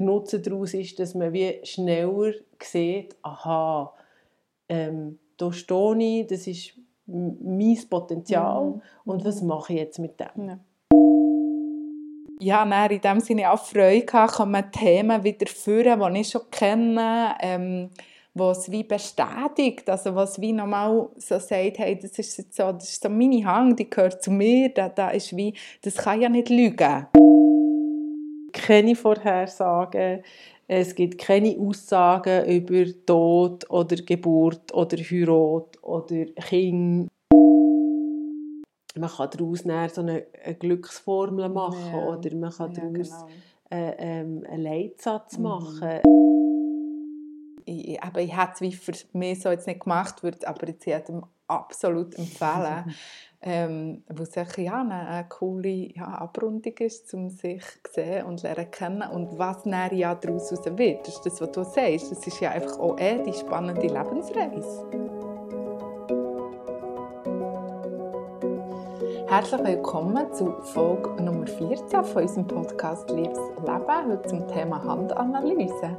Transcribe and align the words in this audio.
der 0.00 0.06
Nutzen 0.06 0.42
daraus 0.42 0.74
ist, 0.74 0.98
dass 0.98 1.14
man 1.14 1.32
wie 1.32 1.60
schneller 1.62 2.32
sieht, 2.62 3.16
aha, 3.22 3.92
ähm, 4.68 5.18
da 5.36 5.52
stehe 5.52 5.96
ich, 5.98 6.26
das 6.26 6.46
ist 6.46 6.72
mein 7.06 7.78
Potenzial 7.88 8.66
mhm. 8.66 8.82
und 9.04 9.24
was 9.24 9.42
mache 9.42 9.72
ich 9.74 9.78
jetzt 9.80 9.98
mit 9.98 10.18
dem? 10.20 10.48
Ja 10.48 10.60
ja, 12.42 12.64
dann 12.64 12.90
in 12.90 13.00
dem 13.00 13.20
Sinne 13.20 13.50
auch 13.50 13.62
Freude 13.62 14.04
gehabt, 14.06 14.32
kommen 14.32 14.72
Themen 14.72 15.22
wieder 15.22 15.46
führen, 15.46 16.14
die 16.14 16.20
ich 16.20 16.30
schon 16.30 16.50
kenne, 16.50 17.34
ähm, 17.40 17.90
was 18.32 18.70
wie 18.70 18.84
bestätigt, 18.84 19.88
also 19.90 20.14
was 20.14 20.40
wie 20.40 20.52
nochmal 20.52 21.08
so 21.16 21.38
sagt, 21.38 21.78
hey, 21.78 21.98
das 21.98 22.18
ist 22.18 22.38
jetzt 22.38 22.56
so, 22.56 22.72
das 22.72 22.88
ist 22.88 23.02
so 23.02 23.08
meine 23.08 23.44
Hang, 23.44 23.76
die 23.76 23.90
gehört 23.90 24.22
zu 24.22 24.30
mir, 24.30 24.70
da, 24.70 24.88
da 24.88 25.10
ist 25.10 25.36
wie, 25.36 25.54
das 25.82 25.96
kann 25.96 26.20
ja 26.20 26.28
nicht 26.28 26.48
lügen. 26.48 27.06
Keine 28.70 28.94
Vorhersagen, 28.94 30.22
es 30.68 30.94
gibt 30.94 31.18
keine 31.18 31.56
Aussagen 31.58 32.44
über 32.44 32.84
Tod 33.04 33.68
oder 33.68 33.96
Geburt 33.96 34.72
oder 34.72 34.96
Heirat 34.96 35.82
oder 35.82 36.26
Kind 36.26 37.08
man 38.94 39.10
kann 39.10 39.30
daraus 39.32 39.64
so 39.92 40.00
eine, 40.02 40.24
eine 40.44 40.54
Glücksformel 40.54 41.48
machen 41.48 41.84
ja. 41.92 41.98
oder 41.98 42.32
man 42.36 42.52
kann 42.52 42.72
ja, 42.74 42.82
daraus 42.82 43.10
genau. 43.10 43.28
äh, 43.72 43.94
ähm, 43.98 44.46
einen 44.48 44.62
Leitsatz 44.62 45.36
mhm. 45.36 45.42
machen. 45.42 46.00
Ich, 47.64 48.00
aber 48.00 48.20
ich 48.20 48.36
hätte 48.36 48.52
es 48.54 48.60
wie 48.60 48.72
für 48.72 48.92
mich 49.14 49.42
so 49.42 49.50
jetzt 49.50 49.66
nicht 49.66 49.80
gemacht, 49.80 50.22
würde 50.22 50.46
aber 50.46 50.68
jetzt 50.68 50.86
jedem 50.86 51.24
absolut 51.50 52.16
empfehlen. 52.16 52.94
ähm, 53.42 54.04
wo 54.08 54.22
es 54.22 54.34
ja, 54.34 54.44
eine, 54.80 54.94
eine 54.94 55.28
coole 55.28 55.68
ja, 55.94 56.06
Abrundung 56.06 56.74
ist, 56.78 57.12
um 57.14 57.30
sich 57.30 57.62
zu 57.84 57.94
sehen 57.94 58.26
und 58.26 58.42
lernen 58.42 58.70
kennen 58.70 59.10
und 59.10 59.38
was 59.38 59.62
dann 59.62 59.96
ja 59.96 60.14
daraus 60.14 60.50
wird. 60.50 61.06
Das 61.06 61.14
ist 61.14 61.26
das, 61.26 61.40
was 61.40 61.52
du 61.52 61.64
sagst. 61.64 62.10
Das 62.10 62.26
ist 62.26 62.40
ja 62.40 62.50
einfach 62.50 62.78
auch 62.78 62.98
eh 62.98 63.22
die 63.22 63.32
spannende 63.32 63.86
Lebensreise. 63.86 64.86
Herzlich 69.26 69.64
willkommen 69.64 70.34
zu 70.34 70.52
Folge 70.64 71.22
Nummer 71.22 71.46
14 71.46 72.04
von 72.04 72.22
unserem 72.22 72.46
Podcast 72.48 73.08
Liebes 73.10 73.38
Leben, 73.64 74.08
heute 74.08 74.28
zum 74.28 74.48
Thema 74.48 74.82
Handanalyse. 74.82 75.96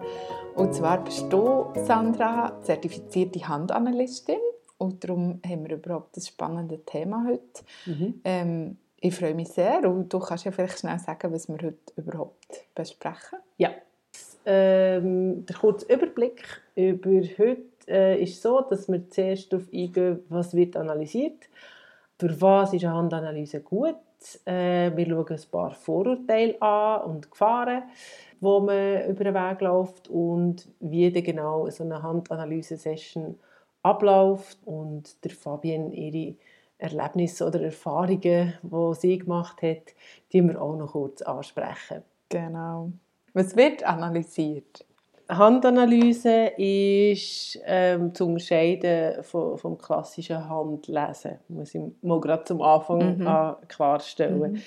Und 0.56 0.76
zwar 0.76 1.02
bist 1.02 1.32
du, 1.32 1.72
Sandra, 1.86 2.60
zertifizierte 2.62 3.48
Handanalystin 3.48 4.36
und 4.82 5.04
darum 5.04 5.40
haben 5.46 5.68
wir 5.68 5.76
überhaupt 5.76 6.18
das 6.18 6.28
spannende 6.28 6.84
Thema 6.84 7.26
heute. 7.28 7.64
Mhm. 7.86 8.22
Ähm, 8.24 8.78
ich 9.00 9.16
freue 9.16 9.36
mich 9.36 9.50
sehr 9.50 9.88
und 9.90 10.12
du 10.12 10.20
kannst 10.20 10.46
ja 10.46 10.52
vielleicht 10.52 10.80
schnell 10.80 11.00
sagen, 11.00 11.32
was 11.32 11.48
wir 11.48 11.56
heute 11.56 11.78
überhaupt 11.96 12.66
besprechen. 12.74 13.40
Ja, 13.58 13.72
ähm, 14.46 15.46
der 15.46 15.56
kurze 15.56 15.86
Überblick 15.94 16.44
über 16.76 17.12
heute 17.12 17.62
äh, 17.88 18.24
ist 18.24 18.42
so, 18.42 18.62
dass 18.62 18.90
wir 18.90 19.08
zuerst 19.10 19.54
darauf 19.54 19.68
eingehen, 19.72 20.20
was 20.30 20.56
wird 20.56 20.76
analysiert 20.76 21.48
für 22.20 22.40
was 22.40 22.74
ist 22.74 22.86
eine 22.86 22.94
Handanalyse 22.94 23.62
gut? 23.62 23.96
Äh, 24.46 24.96
wir 24.96 25.08
schauen 25.08 25.26
ein 25.28 25.42
paar 25.50 25.72
Vorurteile 25.72 26.62
an 26.62 27.02
und 27.02 27.32
Gefahren, 27.32 27.84
wo 28.40 28.60
man 28.60 29.10
über 29.10 29.24
den 29.24 29.34
Weg 29.34 29.62
läuft 29.62 30.08
und 30.08 30.68
wie 30.80 31.12
genau 31.12 31.68
so 31.72 31.84
eine 31.84 32.04
Handanalyse-Session 32.04 33.40
abläuft 33.84 34.60
und 34.66 35.24
der 35.24 35.32
Fabian 35.32 35.92
ihre 35.92 36.36
Erlebnisse 36.78 37.46
oder 37.46 37.62
Erfahrungen, 37.62 38.54
die 38.62 38.94
sie 38.96 39.18
gemacht 39.18 39.62
hat, 39.62 39.94
die 40.34 40.42
wir 40.42 40.62
auch 40.62 40.76
noch 40.76 40.94
kurz 40.94 41.22
ansprechen. 41.22 42.04
Genau. 42.30 42.92
Was 43.34 43.56
wird 43.56 43.84
analysiert? 43.84 44.86
Handanalyse 45.30 46.52
ist 46.58 47.58
ähm, 47.66 48.14
zu 48.14 48.26
unterscheiden 48.26 49.24
vom, 49.24 49.58
vom 49.58 49.78
klassischen 49.78 50.50
Handlesen. 50.50 51.40
Muss 51.48 51.74
ich 51.74 51.82
mal 52.02 52.20
gerade 52.20 52.44
zum 52.44 52.62
Anfang 52.62 53.20
mhm. 53.20 53.28
an 53.28 53.56
klarstellen. 53.68 54.54
Mhm. 54.54 54.62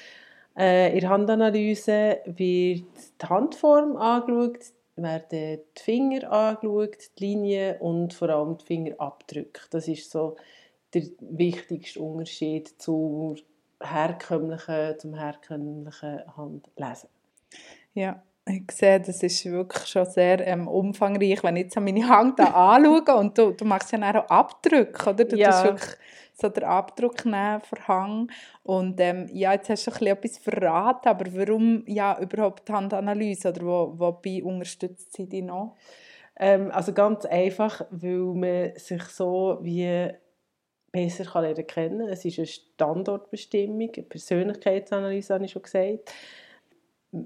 Äh, 0.57 0.95
in 0.95 1.01
der 1.01 1.11
Handanalyse 1.11 2.19
wird 2.25 2.37
die 2.37 2.87
Handform 3.29 3.97
angeschaut, 3.97 4.73
werden 4.97 5.59
die 5.75 5.81
Finger 5.81 6.31
angeschaut, 6.31 7.11
die 7.19 7.27
Linien 7.27 7.81
und 7.81 8.15
vor 8.15 8.29
allem 8.29 8.59
die 8.59 8.65
Fingerabdrücke. 8.65 9.63
Das 9.71 9.89
ist 9.89 10.11
so 10.11 10.37
der 10.93 11.03
wichtigste 11.21 12.01
Unterschied 12.01 12.81
zur 12.81 13.37
herkömmlichen, 13.81 14.99
zum 14.99 15.15
herkömmlichen 15.15 16.21
Handlesen. 16.37 17.09
Ja, 17.95 18.23
ich 18.47 18.71
sehe, 18.73 19.01
das 19.01 19.23
ist 19.23 19.45
wirklich 19.47 19.87
schon 19.87 20.07
sehr 20.07 20.47
ähm, 20.47 20.69
umfangreich, 20.69 21.43
wenn 21.43 21.57
ich 21.57 21.65
jetzt 21.65 21.81
meine 21.81 22.09
Hand 22.09 22.39
da 22.39 22.45
anschaue 22.75 23.17
und 23.17 23.37
du, 23.39 23.53
du 23.53 23.65
machst 23.65 23.93
ja 23.93 23.99
auch 23.99 24.29
Abdrücke, 24.29 25.11
oder? 25.11 25.25
Du 25.25 25.37
ja. 25.37 25.65
wirklich 25.65 25.97
so 26.35 26.49
den 26.49 26.65
Abdruck 26.65 27.25
nehmen, 27.25 27.61
Verhang. 27.61 28.31
Und 28.63 29.01
ähm, 29.01 29.29
ja, 29.33 29.53
jetzt 29.53 29.71
hast 29.71 29.87
du 29.87 29.93
ein 29.93 30.07
etwas 30.07 30.39
verraten, 30.39 31.09
aber 31.09 31.27
warum 31.35 31.85
ja 31.87 32.19
überhaupt 32.21 32.69
Handanalyse 32.69 33.51
oder 33.51 33.63
wo, 33.63 33.95
wobei 33.99 34.43
unterstützt 34.43 35.13
sie 35.13 35.29
dich 35.29 35.43
noch? 35.43 35.77
Ähm, 36.37 36.71
also 36.73 36.93
ganz 36.93 37.25
einfach, 37.25 37.87
weil 37.91 38.35
man 38.35 38.77
sich 38.77 39.05
so 39.05 39.59
wie 39.63 40.11
besser 40.91 41.25
kann 41.25 41.45
lernen 41.45 41.67
kennen. 41.67 42.09
Es 42.09 42.25
ist 42.25 42.39
eine 42.39 42.47
Standortbestimmung, 42.47 43.91
eine 43.95 44.03
Persönlichkeitsanalyse, 44.05 45.35
habe 45.35 45.45
ich 45.45 45.53
schon 45.53 45.63
gesagt 45.63 46.13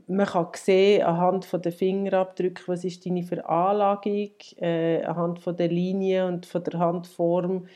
man 0.07 0.27
kann 0.27 0.49
sehen 0.55 1.03
anhand 1.03 1.65
der 1.65 1.73
Fingerabdrücke, 1.73 2.65
was 2.67 2.85
ist 2.85 3.07
deine 3.07 3.23
Veranlagung, 3.23 4.33
äh, 4.59 5.03
anhand 5.05 5.41
der 5.59 5.69
Linie 5.69 6.27
und 6.27 6.47
von 6.47 6.63
der 6.63 6.79
Handform, 6.79 7.67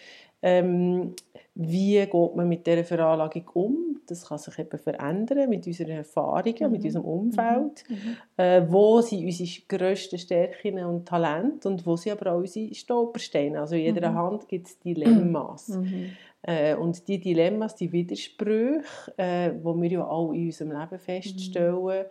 ähm, 0.42 1.14
wie 1.54 2.00
geht 2.00 2.34
man 2.36 2.48
mit 2.48 2.66
dieser 2.66 2.84
Veranlagung 2.84 3.48
um. 3.54 4.00
Das 4.06 4.26
kann 4.26 4.38
sich 4.38 4.58
eben 4.58 4.78
verändern 4.78 5.48
mit 5.50 5.66
unseren 5.66 5.90
Erfahrungen, 5.90 6.56
mhm. 6.60 6.70
mit 6.72 6.84
unserem 6.84 7.04
Umfeld. 7.04 7.84
Mhm. 7.88 7.94
mhm. 7.94 8.16
Äh, 8.36 8.72
wo 8.72 9.00
sind 9.02 9.24
unsere 9.24 9.50
grössten 9.68 10.18
Stärken 10.18 10.82
und 10.84 11.06
Talente 11.06 11.68
und 11.68 11.86
wo 11.86 11.96
sind 11.96 12.12
aber 12.12 12.32
auch 12.32 12.38
unsere 12.38 12.74
Stolpersteine. 12.74 13.60
Also 13.60 13.74
in 13.74 13.82
jeder 13.82 14.10
mhm. 14.10 14.16
Hand 14.16 14.48
gibt 14.48 14.68
es 14.68 14.78
Dilemmas. 14.78 15.68
Mhm. 15.68 16.10
Äh, 16.42 16.74
und 16.74 17.06
die 17.06 17.20
Dilemmas, 17.20 17.76
die 17.76 17.92
Widersprüche, 17.92 18.82
äh, 19.16 19.50
die 19.52 19.64
wir 19.64 19.90
ja 19.90 20.06
auch 20.06 20.32
in 20.32 20.46
unserem 20.46 20.72
Leben 20.72 20.98
feststellen, 20.98 21.76
mhm. 21.76 22.04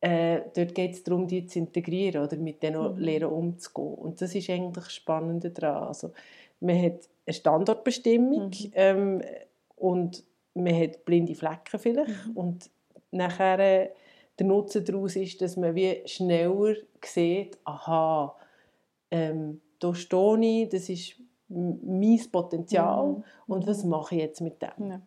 äh, 0.00 0.40
dort 0.56 0.74
geht 0.74 0.92
es 0.92 1.04
darum, 1.04 1.28
die 1.28 1.46
zu 1.46 1.60
integrieren 1.60 2.24
oder 2.24 2.36
mit 2.36 2.62
denen 2.62 2.94
mhm. 2.94 2.98
lernen 2.98 3.28
umzugehen. 3.28 3.94
Und 3.94 4.20
das 4.20 4.34
ist 4.34 4.50
eigentlich 4.50 4.84
das 4.86 4.92
Spannende 4.92 5.50
daran. 5.50 5.88
Also, 5.88 6.12
man 6.64 6.82
hat 6.82 7.08
eine 7.26 7.34
Standortbestimmung 7.34 8.46
mhm. 8.46 8.70
ähm, 8.74 9.22
und 9.76 10.24
man 10.54 10.74
hat 10.80 11.04
blinde 11.04 11.34
Flecken 11.34 11.78
vielleicht 11.78 12.26
mhm. 12.28 12.36
und 12.36 12.70
nachher 13.10 13.58
äh, 13.58 13.90
der 14.38 14.46
Nutzen 14.46 14.84
daraus 14.84 15.16
ist, 15.16 15.40
dass 15.40 15.56
man 15.56 15.74
wie 15.74 16.02
schneller 16.06 16.74
sieht, 17.04 17.58
aha, 17.64 18.36
ähm, 19.10 19.60
da 19.78 19.94
stehe 19.94 20.62
ich, 20.62 20.68
das 20.68 20.88
ist 20.88 21.14
mein 21.48 22.20
Potenzial 22.32 23.08
mhm. 23.08 23.24
und 23.46 23.66
was 23.66 23.84
mache 23.84 24.16
ich 24.16 24.22
jetzt 24.22 24.40
mit 24.40 24.60
dem. 24.60 25.02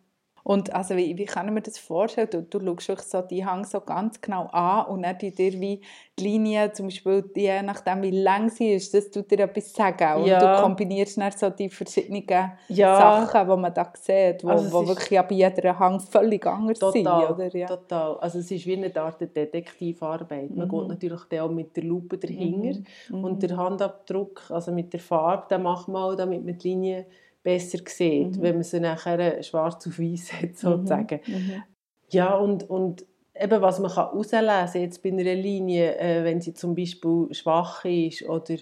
Und 0.48 0.74
also 0.74 0.96
wie, 0.96 1.18
wie 1.18 1.26
kann 1.26 1.52
mir 1.52 1.60
das 1.60 1.76
vorstellen? 1.76 2.30
Du, 2.30 2.40
du 2.40 2.74
schaust 2.80 3.10
so 3.10 3.20
die 3.20 3.44
Hang 3.44 3.66
so 3.66 3.82
ganz 3.82 4.18
genau 4.18 4.46
an 4.46 4.86
und 4.86 5.02
dann 5.02 5.18
dir 5.18 5.34
wie 5.36 5.82
die 6.18 6.24
Linie, 6.24 6.72
zum 6.72 6.86
Beispiel 6.86 7.22
je 7.36 7.60
nachdem 7.60 8.00
wie 8.00 8.22
lang 8.22 8.48
sie 8.48 8.72
ist, 8.72 8.94
das 8.94 9.10
tut 9.10 9.30
dir 9.30 9.40
etwas 9.40 9.74
sagen. 9.74 10.22
Und 10.22 10.26
ja. 10.28 10.56
du 10.56 10.62
kombinierst 10.62 11.18
dann 11.18 11.32
so 11.32 11.50
die 11.50 11.68
verschiedenen 11.68 12.24
ja. 12.68 12.96
Sachen, 12.96 13.46
die 13.46 13.56
man 13.58 13.74
da 13.74 13.92
sieht, 13.94 14.40
die 14.40 14.46
also 14.46 14.72
wo 14.72 14.88
wirklich 14.88 15.20
bei 15.20 15.34
jeder 15.34 15.78
Hang 15.78 16.00
völlig 16.00 16.46
anders 16.46 16.78
total, 16.78 17.26
sind. 17.26 17.30
Oder? 17.36 17.54
Ja. 17.54 17.66
Total. 17.66 18.16
Also 18.16 18.38
es 18.38 18.50
ist 18.50 18.64
wie 18.64 18.82
eine 18.82 18.96
Art 18.96 19.20
Detektivarbeit. 19.20 20.56
Man 20.56 20.66
mhm. 20.66 20.70
geht 20.70 20.88
natürlich 20.88 21.40
auch 21.42 21.50
mit 21.50 21.76
der 21.76 21.84
Lupe 21.84 22.16
dahinter 22.16 22.80
mhm. 23.10 23.22
und 23.22 23.42
der 23.42 23.54
Handabdruck, 23.54 24.44
also 24.48 24.72
mit 24.72 24.94
der 24.94 25.00
Farbe, 25.00 25.46
den 25.50 25.62
macht 25.62 25.88
man 25.88 26.04
auch, 26.04 26.14
damit 26.14 26.42
man 26.42 26.56
die 26.56 26.68
Linie 26.70 27.06
besser 27.48 27.78
sieht, 27.86 28.36
mhm. 28.36 28.42
wenn 28.42 28.54
man 28.56 28.62
sie 28.62 28.78
nachher 28.78 29.42
schwarz 29.42 29.86
auf 29.86 29.98
weiß 29.98 30.34
hat, 30.34 30.50
mhm. 30.50 30.54
sozusagen. 30.54 31.20
Mhm. 31.26 31.62
Ja, 32.10 32.34
und, 32.34 32.68
und 32.68 33.06
eben, 33.34 33.62
was 33.62 33.78
man 33.78 33.94
herauslesen 33.94 34.46
kann, 34.46 34.82
jetzt 34.82 35.02
bei 35.02 35.10
einer 35.10 35.34
Linie, 35.34 35.96
äh, 35.98 36.24
wenn 36.24 36.42
sie 36.42 36.52
zum 36.52 36.74
Beispiel 36.74 37.28
schwach 37.32 37.86
ist 37.86 38.28
oder 38.28 38.56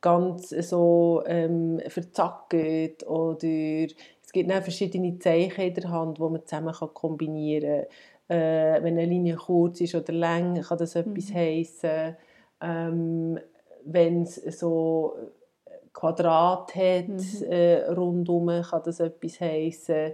ganz 0.00 0.48
so 0.48 1.22
ähm, 1.26 1.82
verzackt 1.88 3.06
oder 3.06 3.46
es 4.22 4.32
gibt 4.32 4.50
dann 4.50 4.62
verschiedene 4.62 5.18
Zeichen 5.18 5.60
in 5.60 5.74
der 5.74 5.90
Hand, 5.90 6.16
die 6.16 6.22
man 6.22 6.46
zusammen 6.46 6.72
kann 6.72 6.94
kombinieren 6.94 7.84
kann. 8.28 8.38
Äh, 8.38 8.82
wenn 8.82 8.96
eine 8.96 9.04
Linie 9.04 9.36
kurz 9.36 9.82
ist 9.82 9.94
oder 9.94 10.14
lang, 10.14 10.62
kann 10.62 10.78
das 10.78 10.94
etwas 10.94 11.28
mhm. 11.28 11.34
heißen. 11.34 12.16
Ähm, 12.62 13.38
wenn 13.84 14.22
es 14.22 14.36
so 14.58 15.14
Quadrat 15.92 16.74
hat 16.74 17.08
mhm. 17.08 17.42
äh, 17.48 17.84
rundum, 17.90 18.48
kann 18.62 18.82
das 18.84 19.00
etwas 19.00 19.40
heißen. 19.40 20.12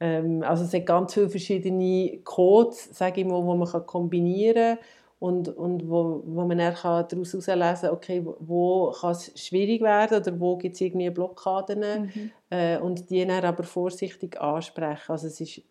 Ähm, 0.00 0.42
also 0.42 0.64
es 0.64 0.72
hat 0.72 0.86
ganz 0.86 1.14
viele 1.14 1.28
verschiedene 1.28 2.18
Codes, 2.24 2.90
sage 2.96 3.20
ich 3.20 3.26
mal, 3.26 3.40
die 3.40 3.58
man 3.58 3.68
kann 3.68 3.86
kombinieren 3.86 4.76
kann 4.76 4.84
und, 5.20 5.48
und 5.48 5.88
wo, 5.88 6.22
wo 6.24 6.44
man 6.44 6.58
dann 6.58 6.74
daraus 6.74 7.10
herauslesen 7.10 7.88
kann, 7.88 7.90
okay, 7.90 8.24
wo 8.24 8.92
kann 8.92 9.12
es 9.12 9.32
schwierig 9.34 9.82
werden 9.82 10.20
oder 10.20 10.40
wo 10.40 10.56
gibt 10.56 10.76
es 10.76 10.80
irgendwie 10.80 11.10
Blockaden 11.10 12.02
mhm. 12.14 12.30
äh, 12.50 12.78
und 12.78 13.10
die 13.10 13.26
dann 13.26 13.44
aber 13.44 13.64
vorsichtig 13.64 14.40
ansprechen. 14.40 15.10
Also 15.10 15.26
es 15.26 15.40
ist 15.40 15.62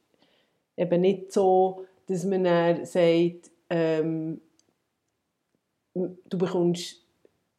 eben 0.76 1.02
nicht 1.02 1.32
so, 1.32 1.86
dass 2.08 2.26
man 2.26 2.44
dann 2.44 2.86
sagt, 2.86 3.52
ähm, 3.70 4.42
du 5.94 6.38
bekommst 6.38 7.02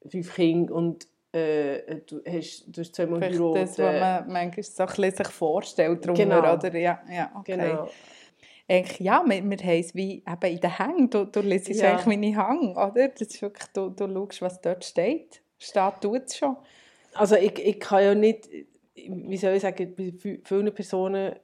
fünf 0.07 0.35
Kinder 0.35 0.75
und 0.75 1.07
äh, 1.33 2.01
du, 2.07 2.23
hast, 2.27 2.65
du 2.67 2.81
hast 2.81 2.95
zweimal 2.95 3.21
geheiratet. 3.21 3.63
Das, 3.63 3.79
was 3.79 4.01
man 4.01 4.33
manchmal 4.33 4.63
so 4.63 4.83
ein 4.83 4.87
bisschen 4.87 5.17
sich 5.17 5.29
vorstellt. 5.29 6.05
Darunter, 6.05 6.25
genau. 6.25 6.55
Oder? 6.55 6.79
Ja, 6.79 7.01
ja, 7.11 7.33
okay. 7.35 7.57
Genau. 7.57 7.89
Eigentlich, 8.71 9.01
ja, 9.01 9.23
wir, 9.27 9.43
wir 9.43 9.57
haben 9.59 9.81
es 9.81 9.95
wie 9.95 10.23
eben 10.27 10.53
in 10.53 10.61
den 10.61 10.79
Hängen. 10.79 11.11
Du, 11.11 11.25
du 11.25 11.41
liest 11.41 11.69
ja. 11.69 11.93
eigentlich 11.93 12.07
meine 12.07 12.37
Hang, 12.37 12.77
oder? 12.77 13.09
Das 13.09 13.29
ist 13.29 13.41
wirklich, 13.41 13.67
du, 13.73 13.89
du 13.89 14.07
schaust, 14.13 14.43
was 14.43 14.61
dort 14.61 14.85
steht. 14.85 15.43
Steht 15.59 16.01
tut 16.01 16.25
es 16.27 16.37
schon. 16.37 16.57
Also 17.15 17.37
ich, 17.37 17.59
ich 17.59 17.81
kann 17.81 18.05
ja 18.05 18.15
nicht, 18.15 18.49
wie 18.95 19.37
soll 19.37 19.55
ich 19.55 19.63
sagen, 19.63 19.95
bei 19.97 20.13
vielen 20.45 20.75
Personen 20.75 21.35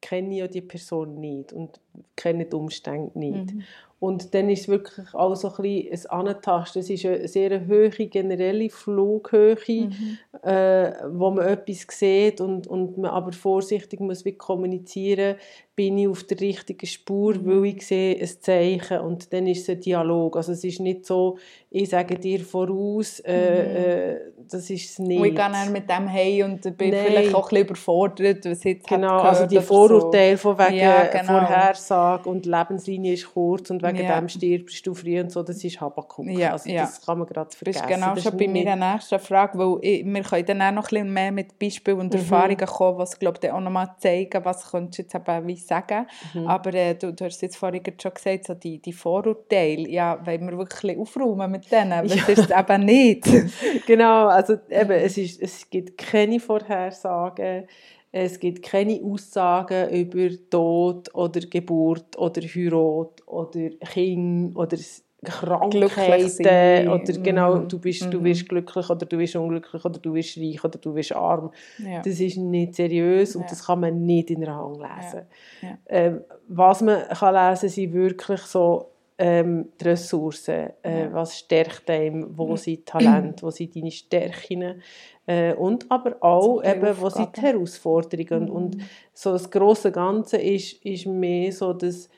kenne 0.00 0.32
ich 0.32 0.38
ja 0.40 0.48
die 0.48 0.60
Person 0.60 1.20
nicht 1.20 1.52
und 1.52 1.80
kenne 2.16 2.44
die 2.44 2.56
Umstände 2.56 3.16
nicht. 3.18 3.54
Mhm. 3.54 3.62
Und 4.02 4.34
dann 4.34 4.50
ist 4.50 4.62
es 4.62 4.68
wirklich 4.68 5.14
auch 5.14 5.36
so 5.36 5.54
ein 5.54 5.62
bisschen 5.62 6.10
ein 6.10 6.26
Antasten. 6.26 6.80
Es 6.80 6.90
ist 6.90 7.06
eine 7.06 7.28
sehr 7.28 7.68
hohe 7.68 7.88
generelle 7.88 8.68
Flughöhe, 8.68 9.56
mhm. 9.68 10.18
äh, 10.42 10.92
wo 11.08 11.30
man 11.30 11.46
etwas 11.46 11.86
sieht 11.88 12.40
und, 12.40 12.66
und 12.66 12.98
man 12.98 13.12
aber 13.12 13.30
vorsichtig 13.30 14.00
muss 14.00 14.24
wie 14.24 14.32
kommunizieren 14.32 15.36
bin 15.74 15.96
ich 15.96 16.08
auf 16.08 16.24
der 16.24 16.38
richtigen 16.38 16.86
Spur, 16.86 17.34
mhm. 17.34 17.46
weil 17.46 17.64
ich 17.66 17.86
sehe 17.86 18.20
ein 18.20 18.28
Zeichen 18.40 19.00
und 19.00 19.32
dann 19.32 19.46
ist 19.46 19.62
es 19.62 19.70
ein 19.70 19.80
Dialog. 19.80 20.36
Also 20.36 20.52
es 20.52 20.62
ist 20.64 20.80
nicht 20.80 21.06
so, 21.06 21.38
ich 21.70 21.88
sage 21.88 22.16
dir 22.16 22.40
voraus, 22.40 23.20
äh, 23.20 23.32
mhm. 23.32 23.76
äh, 23.76 24.20
das 24.50 24.68
ist 24.68 24.90
es 24.90 24.98
nicht. 24.98 25.18
Und 25.18 25.26
ich 25.28 25.34
gehe 25.34 25.50
dann 25.50 25.72
mit 25.72 25.88
dem 25.88 26.06
hey 26.08 26.42
und 26.42 26.60
bin 26.76 26.90
Nein. 26.90 27.04
vielleicht 27.06 27.34
auch 27.34 27.44
ein 27.44 27.48
bisschen 27.48 27.66
überfordert, 27.66 28.44
was 28.44 28.64
jetzt 28.64 28.86
Genau, 28.86 29.18
also 29.20 29.46
die 29.46 29.60
Vorurteile 29.60 30.36
so. 30.36 30.54
von 30.54 30.58
wegen 30.58 30.76
ja, 30.76 31.04
genau. 31.06 31.38
Vorhersage 31.38 32.28
und 32.28 32.44
Lebenslinie 32.44 33.14
ist 33.14 33.32
kurz 33.32 33.70
und 33.70 33.82
wegen 33.82 34.04
ja. 34.04 34.20
dem 34.20 34.28
stirbst 34.28 34.86
du 34.86 34.92
früh 34.92 35.20
und 35.20 35.32
so, 35.32 35.42
das 35.42 35.64
ist 35.64 35.80
Habakuk. 35.80 36.26
Ja, 36.26 36.52
also 36.52 36.68
ja. 36.68 36.82
das 36.82 37.00
kann 37.04 37.18
man 37.18 37.26
gerade 37.26 37.56
vergessen. 37.56 37.80
Das 37.82 37.90
ist 37.90 37.96
genau 37.96 38.14
das 38.14 38.24
schon 38.24 38.32
ist 38.32 38.38
bei 38.38 38.48
mir 38.48 38.64
die 38.64 38.78
nächste 38.78 39.18
Frage, 39.18 39.58
weil 39.58 39.78
ich, 39.80 40.04
wir 40.04 40.22
können 40.22 40.46
dann 40.46 40.62
auch 40.62 40.72
noch 40.72 40.84
ein 40.84 40.88
bisschen 40.90 41.12
mehr 41.12 41.32
mit 41.32 41.58
Beispielen 41.58 41.98
und 41.98 42.12
mhm. 42.12 42.20
Erfahrungen 42.20 42.66
kommen, 42.66 42.98
was 42.98 43.18
glaube 43.18 43.38
ich 43.42 43.50
auch 43.50 43.60
noch 43.60 43.70
mal 43.70 43.94
zeigen, 43.98 44.44
was 44.44 44.70
könntest 44.70 44.98
du 44.98 45.02
jetzt 45.02 45.14
eben 45.14 45.46
sagen. 45.66 46.06
Mhm. 46.34 46.46
Aber 46.46 46.74
äh, 46.74 46.94
du, 46.94 47.12
du 47.12 47.24
hast 47.24 47.42
jetzt 47.42 47.56
vorhin 47.56 47.82
schon 48.00 48.14
gesagt, 48.14 48.44
so 48.46 48.54
die, 48.54 48.80
die 48.80 48.92
Vorurteile, 48.92 49.88
ja, 49.88 50.24
wollen 50.24 50.50
wir 50.50 50.58
wirklich 50.58 50.98
aufräumen 50.98 51.50
mit 51.50 51.70
denen, 51.70 51.90
weil 51.90 52.06
ja. 52.06 52.16
das 52.16 52.28
ist 52.28 52.50
es 52.50 52.58
eben 52.58 52.84
nicht. 52.84 53.24
genau, 53.86 54.26
also 54.26 54.54
eben, 54.68 54.92
es, 54.92 55.18
ist, 55.18 55.40
es 55.40 55.68
gibt 55.70 55.98
keine 55.98 56.40
Vorhersagen, 56.40 57.66
es 58.14 58.38
gibt 58.38 58.62
keine 58.62 59.00
Aussagen 59.02 59.88
über 59.88 60.28
Tod 60.50 61.14
oder 61.14 61.40
Geburt 61.40 62.18
oder 62.18 62.42
Heirat 62.42 63.26
oder 63.26 63.70
Kind 63.90 64.54
oder 64.54 64.76
Krankheiten 65.24 66.88
oder 66.88 67.12
genau, 67.22 67.56
mhm. 67.56 67.68
du, 67.68 67.78
bist, 67.78 68.06
mhm. 68.06 68.10
du 68.10 68.24
wirst 68.24 68.48
glücklich 68.48 68.90
oder 68.90 69.06
du 69.06 69.18
wirst 69.18 69.36
unglücklich 69.36 69.84
oder 69.84 69.98
du 69.98 70.14
wirst 70.14 70.36
reich 70.36 70.64
oder 70.64 70.78
du 70.78 70.94
wirst 70.94 71.14
arm. 71.14 71.52
Ja. 71.78 72.02
Das 72.02 72.18
ist 72.18 72.36
nicht 72.36 72.74
seriös 72.74 73.36
und 73.36 73.42
ja. 73.42 73.48
das 73.48 73.66
kann 73.66 73.80
man 73.80 74.04
nicht 74.04 74.30
in 74.30 74.40
der 74.40 74.54
Hand 74.54 74.78
lesen. 74.78 75.22
Ja. 75.60 75.78
Ähm, 75.86 76.20
was 76.48 76.80
man 76.82 77.02
kann 77.08 77.34
lesen 77.34 77.68
sind 77.68 77.92
wirklich 77.92 78.40
so 78.40 78.92
ähm, 79.18 79.68
die 79.80 79.84
Ressourcen. 79.84 80.70
Äh, 80.82 81.08
was 81.12 81.38
stärkt 81.38 81.88
einem, 81.88 82.36
wo 82.36 82.48
mhm. 82.48 82.56
sind 82.56 82.86
Talente, 82.86 83.44
wo 83.44 83.50
sind 83.50 83.76
deine 83.76 83.92
Stärken. 83.92 84.82
Äh, 85.26 85.54
und 85.54 85.88
aber 85.88 86.16
auch, 86.20 86.64
eben, 86.64 87.00
wo 87.00 87.08
sind 87.08 87.36
die 87.36 87.42
Herausforderungen. 87.42 88.46
Mhm. 88.46 88.50
Und 88.50 88.76
so 89.12 89.30
das 89.30 89.48
große 89.48 89.92
Ganze 89.92 90.38
ist, 90.38 90.84
ist 90.84 91.06
mehr 91.06 91.52
so, 91.52 91.72
dass 91.72 92.08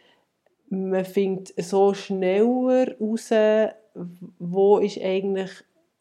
man 0.74 1.04
findet 1.04 1.54
so 1.62 1.94
schneller 1.94 2.94
raus, 3.00 3.30
wo 4.38 4.78
ist 4.78 5.00
eigentlich 5.00 5.50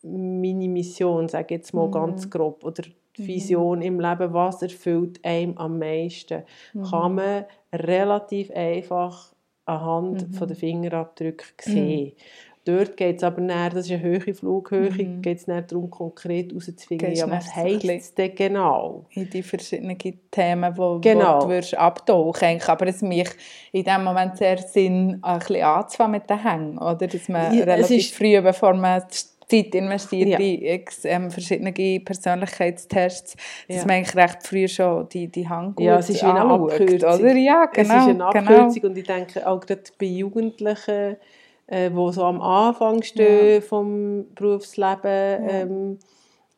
meine 0.03 0.67
Mission, 0.67 1.29
sage 1.29 1.55
ich 1.55 1.59
jetzt 1.59 1.73
mal 1.73 1.87
mhm. 1.87 1.91
ganz 1.91 2.29
grob, 2.29 2.63
oder 2.63 2.83
die 3.17 3.21
mhm. 3.21 3.27
Vision 3.27 3.79
mhm. 3.79 3.85
im 3.85 3.99
Leben, 3.99 4.33
was 4.33 4.61
erfüllt 4.61 5.23
einem 5.23 5.57
am 5.57 5.79
meisten, 5.79 6.43
mhm. 6.73 6.83
kann 6.83 7.15
man 7.15 7.45
relativ 7.73 8.51
einfach 8.51 9.33
anhand 9.65 10.29
mhm. 10.29 10.33
von 10.33 10.47
den 10.47 10.57
Fingerabdrücken 10.57 11.45
sehen. 11.59 12.13
Dort 12.65 12.95
geht 12.95 13.17
es 13.17 13.23
aber 13.23 13.41
näher, 13.41 13.71
das 13.71 13.85
ist 13.85 13.91
eine 13.91 14.03
höhere 14.03 14.33
Flughöhe, 14.33 14.89
mhm. 14.89 15.21
geht 15.21 15.37
es 15.37 15.45
darum, 15.45 15.89
konkret 15.89 16.49
herauszufinden, 16.49 17.13
ja, 17.13 17.29
was 17.29 17.53
heisst 17.53 17.83
es 17.83 18.15
denn 18.15 18.33
genau? 18.33 19.05
In 19.11 19.29
die 19.29 19.43
verschiedenen 19.43 19.97
Themen, 20.31 20.77
wo, 20.77 20.99
genau. 20.99 21.39
wo 21.39 21.45
du 21.45 21.49
wirst 21.49 21.77
abtauchen 21.77 22.61
Aber 22.65 22.87
es 22.87 23.01
macht 23.01 23.35
in 23.73 23.83
dem 23.83 24.05
Moment 24.05 24.37
sehr 24.37 24.57
Sinn, 24.59 25.19
ein 25.21 25.39
bisschen 25.39 25.61
anzufangen 25.61 26.11
mit 26.13 26.29
den 26.29 26.41
Hängen, 26.41 26.77
oder? 26.77 27.05
Dass 27.05 27.27
man 27.27 27.53
ja, 27.53 27.65
relativ 27.65 27.97
ist, 27.97 28.15
früh, 28.15 28.41
bevor 28.41 28.73
man 28.73 29.03
Zeit 29.09 29.75
investiert 29.75 30.29
ja. 30.29 30.39
in 30.39 30.85
ähm, 31.03 31.31
verschiedene 31.31 31.99
Persönlichkeitstests, 31.99 33.35
dass 33.67 33.77
ja. 33.77 33.81
man 33.81 33.91
eigentlich 33.97 34.15
recht 34.15 34.47
früh 34.47 34.67
schon 34.69 35.09
die, 35.09 35.27
die 35.27 35.47
Hand 35.47 35.75
gut 35.75 35.85
Ja, 35.85 35.97
es 35.97 36.09
ist 36.09 36.21
wie 36.21 36.27
eine 36.27 36.41
Abkürzung. 36.41 37.09
Oder? 37.09 37.35
Ja, 37.35 37.65
genau, 37.65 37.93
es 37.93 37.99
ist 37.99 38.05
genau, 38.05 38.05
eine 38.05 38.15
genau. 38.15 38.25
Abkürzung 38.27 38.73
genau. 38.73 38.87
und 38.87 38.97
ich 38.97 39.05
denke 39.05 39.47
auch 39.47 39.59
gerade 39.59 39.83
bei 39.99 40.05
Jugendlichen 40.05 41.17
äh, 41.67 41.91
wo 41.93 42.11
so 42.11 42.23
am 42.23 42.41
Anfang 42.41 43.03
stehen 43.03 43.55
ja. 43.55 43.61
vom 43.61 44.25
Berufsleben 44.35 45.49
ähm, 45.49 45.99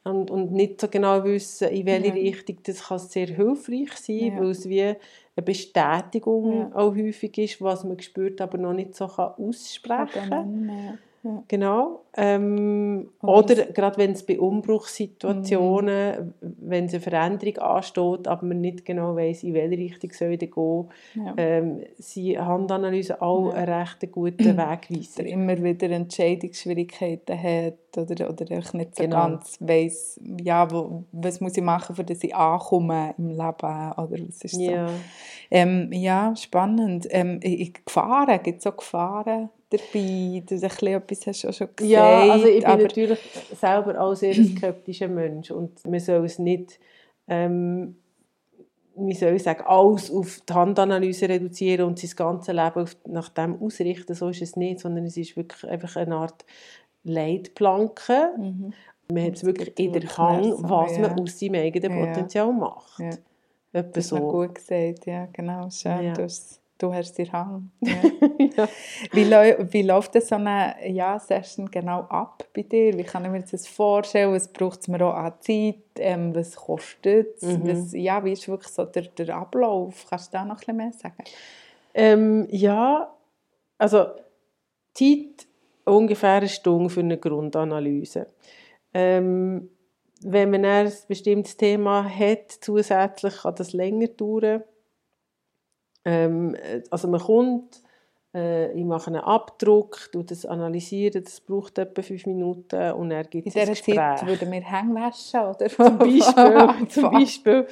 und, 0.03 0.29
und 0.29 0.51
nicht 0.51 0.81
so 0.81 0.87
genau 0.87 1.23
wissen, 1.23 1.69
in 1.69 1.85
welche. 1.85 2.13
Richtung, 2.13 2.57
das 2.63 2.87
kann 2.87 2.99
sehr 2.99 3.27
hilfreich 3.27 3.93
sein, 3.93 4.37
weil 4.37 4.51
es 4.51 4.69
wie 4.69 4.81
eine 4.81 4.97
Bestätigung 5.43 6.73
auch 6.73 6.95
häufig 6.95 7.37
ist, 7.37 7.61
was 7.61 7.83
man 7.83 7.99
spürt, 7.99 8.39
aber 8.39 8.57
noch 8.57 8.73
nicht 8.73 8.95
so 8.95 9.07
kann 9.07 9.33
aussprechen 9.37 10.29
kann. 10.29 10.99
Genau. 11.47 12.04
Ähm, 12.17 13.09
oder 13.21 13.55
gerade 13.65 13.97
wenn 13.97 14.11
es 14.11 14.25
bei 14.25 14.39
Umbruchssituationen, 14.39 16.33
mhm. 16.41 16.55
wenn 16.61 16.87
eine 16.87 16.99
Veränderung 17.01 17.57
ansteht, 17.57 18.27
aber 18.27 18.45
man 18.45 18.61
nicht 18.61 18.85
genau 18.85 19.15
weiß, 19.15 19.43
in 19.43 19.53
welche 19.53 19.77
Richtung 19.77 20.11
soll 20.13 20.31
ich 20.31 20.39
gehen, 20.39 20.85
ja. 21.15 21.33
ähm, 21.35 21.81
sind 21.97 22.39
Handanalysen 22.39 23.19
auch 23.19 23.49
ja. 23.49 23.55
ein 23.55 23.69
recht 23.69 24.11
guter 24.11 24.45
Wegweiser. 24.57 25.23
Der 25.23 25.25
immer 25.25 25.61
wieder 25.61 25.89
Entscheidungsschwierigkeiten 25.89 27.41
hat 27.41 27.97
oder, 27.97 28.29
oder 28.29 28.49
ich 28.49 28.73
nicht 28.73 28.95
so 28.95 29.03
genau. 29.03 29.15
ganz 29.15 29.57
weiss, 29.59 30.19
ja, 30.41 30.69
wo, 30.71 31.03
was 31.11 31.41
muss 31.41 31.57
ich 31.57 31.63
machen, 31.63 31.95
damit 31.97 32.23
ich 32.23 32.35
ankomme 32.35 33.13
im 33.17 33.29
Leben 33.29 33.41
oder 33.41 34.27
was 34.27 34.43
ist 34.43 34.53
ja. 34.53 34.87
so. 34.87 34.93
Ähm, 35.51 35.91
ja, 35.91 36.33
spannend. 36.35 37.07
Ähm, 37.09 37.39
Gefahren, 37.85 38.41
gibt 38.41 38.59
es 38.59 38.67
auch 38.67 38.77
Gefahren? 38.77 39.49
dabei, 39.69 40.43
du 40.47 40.55
ein 40.55 40.93
etwas 40.93 41.27
hast 41.27 41.43
du 41.43 41.51
schon 41.51 41.67
gesagt. 41.75 41.81
Ja, 41.81 42.04
also 42.05 42.47
ich 42.47 42.63
bin 42.63 42.77
natürlich 42.81 43.19
selber 43.59 43.99
auch 43.99 44.15
sehr 44.15 44.33
ein 44.33 44.45
skeptischer 44.57 45.07
Mensch 45.07 45.51
und 45.51 45.85
man 45.87 45.99
soll 45.99 46.25
es 46.25 46.39
nicht, 46.39 46.79
ähm, 47.27 47.95
wie 48.95 49.13
soll 49.13 49.33
ich 49.33 49.43
sagen, 49.43 49.63
alles 49.65 50.11
auf 50.11 50.41
die 50.47 50.53
Handanalyse 50.53 51.27
reduzieren 51.27 51.87
und 51.87 51.99
sein 51.99 52.11
ganzes 52.15 52.53
Leben 52.53 52.81
auf, 52.81 52.95
nach 53.07 53.29
dem 53.29 53.61
ausrichten, 53.61 54.13
so 54.13 54.29
ist 54.29 54.41
es 54.41 54.55
nicht, 54.55 54.79
sondern 54.79 55.05
es 55.05 55.17
ist 55.17 55.35
wirklich 55.35 55.69
einfach 55.69 55.95
eine 55.97 56.15
Art 56.15 56.45
Leitplanke. 57.03 58.31
Mhm. 58.37 58.73
Man 59.11 59.23
hat 59.25 59.35
es 59.35 59.43
wirklich 59.43 59.77
in 59.79 59.93
der 59.93 60.17
Hand, 60.17 60.55
was 60.59 60.97
man 60.97 61.19
aus 61.19 61.39
seinem 61.39 61.55
eigenen 61.55 61.99
Potenzial 61.99 62.47
ja. 62.47 62.53
macht. 62.53 62.99
Ja. 62.99 63.09
Etwa 63.73 63.91
das 63.91 64.07
so. 64.07 64.17
gut 64.17 64.55
gesagt, 64.55 65.05
ja, 65.05 65.27
genau, 65.33 65.69
schön. 65.69 66.05
Ja. 66.05 66.13
Du 66.13 66.27
Du 66.77 66.93
hast 66.93 67.17
den 67.17 67.31
Hang. 67.31 67.71
Ja. 67.81 67.95
ja. 68.57 68.69
Wie, 69.13 69.73
wie 69.73 69.81
läuft 69.83 70.15
das 70.15 70.27
so 70.27 70.35
eine 70.35 70.75
ja, 70.85 71.17
Session 71.17 71.71
genau 71.71 72.01
ab 72.01 72.43
bei 72.53 72.63
dir? 72.63 72.97
Wie 72.97 73.03
kann 73.03 73.23
ich 73.23 73.31
mir 73.31 73.41
das 73.41 73.65
vorstellen? 73.65 74.33
Was 74.33 74.51
braucht 74.51 74.81
es 74.81 74.87
mir 74.89 75.01
auch 75.05 75.13
an 75.13 75.33
Zeit? 75.39 75.77
Ähm, 75.97 76.35
was 76.35 76.55
kostet 76.55 77.41
es? 77.41 77.43
Mhm. 77.43 77.99
ja, 77.99 78.23
wie 78.25 78.33
ist 78.33 78.47
wirklich 78.49 78.73
so 78.73 78.83
der, 78.83 79.03
der 79.03 79.37
Ablauf? 79.37 80.05
Kannst 80.09 80.33
du 80.33 80.37
da 80.37 80.43
noch 80.43 80.55
ein 80.55 80.57
bisschen 80.57 80.77
mehr 80.77 80.91
sagen? 80.91 81.23
Ähm, 81.93 82.47
ja, 82.51 83.13
also 83.77 84.07
Zeit 84.93 85.47
ungefähr 85.85 86.33
eine 86.33 86.49
Stunde 86.49 86.89
für 86.89 86.99
eine 86.99 87.17
Grundanalyse. 87.17 88.27
Ähm, 88.93 89.69
wenn 90.21 90.49
man 90.49 90.65
ein 90.65 90.91
bestimmtes 91.07 91.55
Thema 91.55 92.03
hat, 92.03 92.51
zusätzlich 92.51 93.37
kann 93.37 93.55
das 93.55 93.71
länger 93.71 94.07
dauern 94.07 94.63
ähm, 96.05 96.55
also 96.91 97.07
man 97.07 97.19
kommt, 97.19 97.81
äh, 98.33 98.71
ich 98.73 98.85
mache 98.85 99.07
einen 99.07 99.21
Abdruck, 99.21 100.09
das 100.13 100.45
analysieren, 100.45 101.23
das 101.23 101.41
braucht 101.41 101.77
etwa 101.77 102.01
fünf 102.01 102.25
Minuten 102.25 102.91
und 102.91 103.11
er 103.11 103.23
gibt 103.23 103.47
es 103.47 103.55
In 103.55 103.61
dieser 103.61 103.73
Zeit 103.73 104.27
würden 104.27 104.51
wir 104.51 104.61
Hänge 104.61 104.95
waschen, 104.95 105.39
oder? 105.39 105.67
Zum 105.67 105.97
Beispiel. 105.97 106.87
zum 106.89 107.11
Beispiel. 107.11 107.67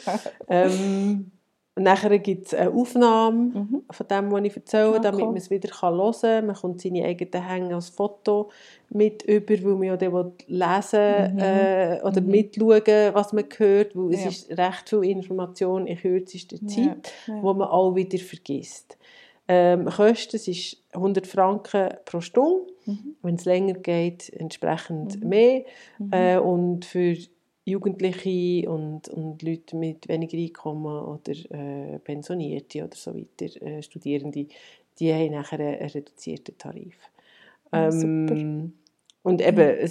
ähm, 0.47 1.31
Und 1.75 1.83
nachher 1.83 2.19
gibt 2.19 2.45
es 2.47 2.53
eine 2.53 2.69
Aufnahme 2.69 3.51
Mhm. 3.55 3.83
von 3.89 4.07
dem, 4.07 4.31
was 4.31 4.43
ich 4.43 4.55
erzähle, 4.55 4.95
Ah, 4.97 4.99
damit 4.99 5.21
cool. 5.21 5.27
man 5.29 5.37
es 5.37 5.49
wieder 5.49 5.69
hören 5.81 6.13
kann. 6.21 6.45
Man 6.45 6.55
kommt 6.55 6.81
seine 6.81 7.03
eigenen 7.03 7.47
Hänge 7.47 7.73
als 7.73 7.89
Foto 7.89 8.49
mit 8.89 9.23
über, 9.23 9.53
weil 9.63 9.73
man 9.75 9.83
ja 9.83 9.97
dann 9.97 10.33
lesen 10.47 11.33
Mhm. 11.33 11.39
äh, 11.39 11.99
oder 12.03 12.21
Mhm. 12.21 12.27
mitschauen 12.27 13.13
was 13.15 13.33
man 13.33 13.45
hört, 13.57 13.95
weil 13.95 14.13
es 14.13 14.23
Ja. 14.23 14.29
ist 14.29 14.49
recht 14.55 14.89
viel 14.89 15.03
Information 15.05 15.87
in 15.87 15.97
kürzester 15.97 16.57
Zeit, 16.67 17.11
Ja. 17.27 17.41
wo 17.41 17.53
man 17.55 17.67
auch 17.69 17.95
wieder 17.95 18.19
vergisst. 18.19 18.97
Ähm, 19.47 19.85
Kosten 19.89 20.35
ist 20.37 20.77
100 20.95 21.25
Franken 21.27 21.89
pro 22.05 22.21
Stunde, 22.21 22.67
Mhm. 22.85 23.15
wenn 23.23 23.35
es 23.35 23.45
länger 23.45 23.73
geht, 23.73 24.31
entsprechend 24.31 25.21
Mhm. 25.23 25.27
mehr. 25.29 25.63
Mhm. 25.97 26.13
Äh, 26.13 26.37
und 26.37 26.85
für 26.85 27.17
Jugendliche 27.65 28.69
und, 28.69 29.07
und 29.09 29.41
Leute 29.41 29.75
mit 29.75 30.07
weniger 30.07 30.37
Einkommen 30.37 30.85
oder 31.05 31.31
äh, 31.51 31.99
Pensionierte 31.99 32.83
oder 32.83 32.95
so 32.95 33.15
weiter, 33.15 33.61
äh, 33.61 33.81
Studierende, 33.81 34.47
die 34.99 35.13
haben 35.13 35.31
nachher 35.31 35.59
einen, 35.59 35.79
einen 35.79 35.89
reduzierten 35.89 36.57
Tarif. 36.57 36.97
Ja, 37.71 37.89
Ähm, 37.89 38.73
und 39.23 39.41
eben 39.41 39.59
eine 39.59 39.89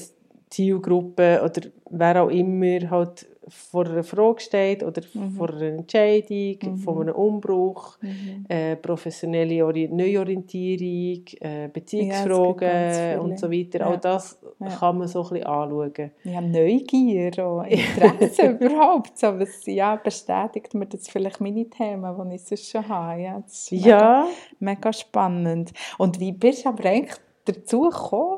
Zielgruppe 0.51 1.41
oder 1.43 1.71
wer 1.91 2.23
auch 2.23 2.29
immer 2.29 2.91
halt 2.91 3.27
vor 3.49 3.87
einer 3.87 4.05
Frage 4.05 4.41
steht 4.41 4.83
oder 4.83 5.03
Mhm. 5.15 5.31
vor 5.33 5.51
einer 5.51 5.63
Entscheidung, 5.63 6.57
Mhm. 6.63 6.77
vor 6.79 7.01
einem 7.01 7.15
Umbruch, 7.15 7.99
Mhm. 8.01 8.45
äh, 8.49 8.77
professionelle 8.77 9.65
Ori 9.67 9.89
Neuorientierung, 9.91 11.25
äh, 11.41 11.69
Beziehungsfragen 11.73 12.59
viele. 12.93 13.21
und 13.21 13.39
so 13.39 13.51
weiter. 13.51 13.79
Ja. 13.81 13.87
All 13.89 13.99
das 13.99 14.39
Ja. 14.61 14.69
kann 14.69 14.99
man 14.99 15.09
so 15.09 15.23
ein 15.25 15.29
bisschen 15.31 15.47
anschauen. 15.47 16.11
Ja, 16.25 16.41
Neugier 16.41 17.47
und 17.47 17.67
Interesse 18.37 18.47
überhaupt. 18.61 19.19
So, 19.19 19.39
was, 19.39 19.67
ja, 19.67 19.97
bestätigt 19.97 20.75
mir 20.75 20.87
das 20.87 21.09
vielleicht 21.09 21.41
meine 21.41 21.69
Themen, 21.69 22.29
die 22.31 22.35
ich 22.37 22.43
sonst 22.45 22.71
schon 22.71 22.89
habe. 22.89 23.21
Ja, 23.23 23.41
das 23.41 23.53
ist 23.65 23.73
mega, 23.73 23.89
Ja, 23.89 24.27
mega 24.61 24.93
spannend. 24.93 25.73
Und 25.99 26.21
wie 26.21 26.33
bist 26.33 26.65
du 26.65 26.69
aber 26.69 26.85
eigentlich 26.89 27.19
dazu 27.45 27.89
gekommen? 27.91 28.32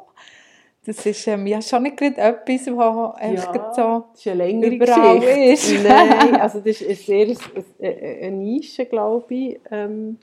Das 0.87 1.07
ist 1.07 1.27
ähm, 1.29 1.47
ja 1.47 1.63
schon 1.63 1.83
nicht 1.85 1.97
gerade 1.97 2.19
etwas, 2.19 2.67
was 2.67 3.17
gerade 3.53 3.75
so... 3.75 4.05
das 4.13 4.21
ist 4.21 4.27
eine 4.29 4.45
längere 4.45 4.75
überall 4.75 5.19
Geschichte. 5.19 5.77
ist. 5.77 5.83
Nein, 5.89 6.37
also 6.37 6.61
das 6.61 6.81
ist 6.83 7.07
sehr 7.07 7.35
eine, 7.81 8.31
Nische, 8.37 8.85
glaube 8.87 9.35
ich. 9.35 9.61
Ähm, 9.71 10.19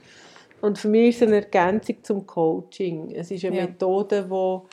und 0.61 0.77
für 0.77 0.87
mich 0.89 1.09
ist 1.15 1.21
es 1.23 1.27
eine 1.27 1.37
Ergänzung 1.37 1.95
zum 2.03 2.27
Coaching. 2.27 3.09
Es 3.11 3.31
ist 3.31 3.43
eine 3.45 3.57
Ja. 3.57 3.65
Methode, 3.65 4.29
wo, 4.29 4.67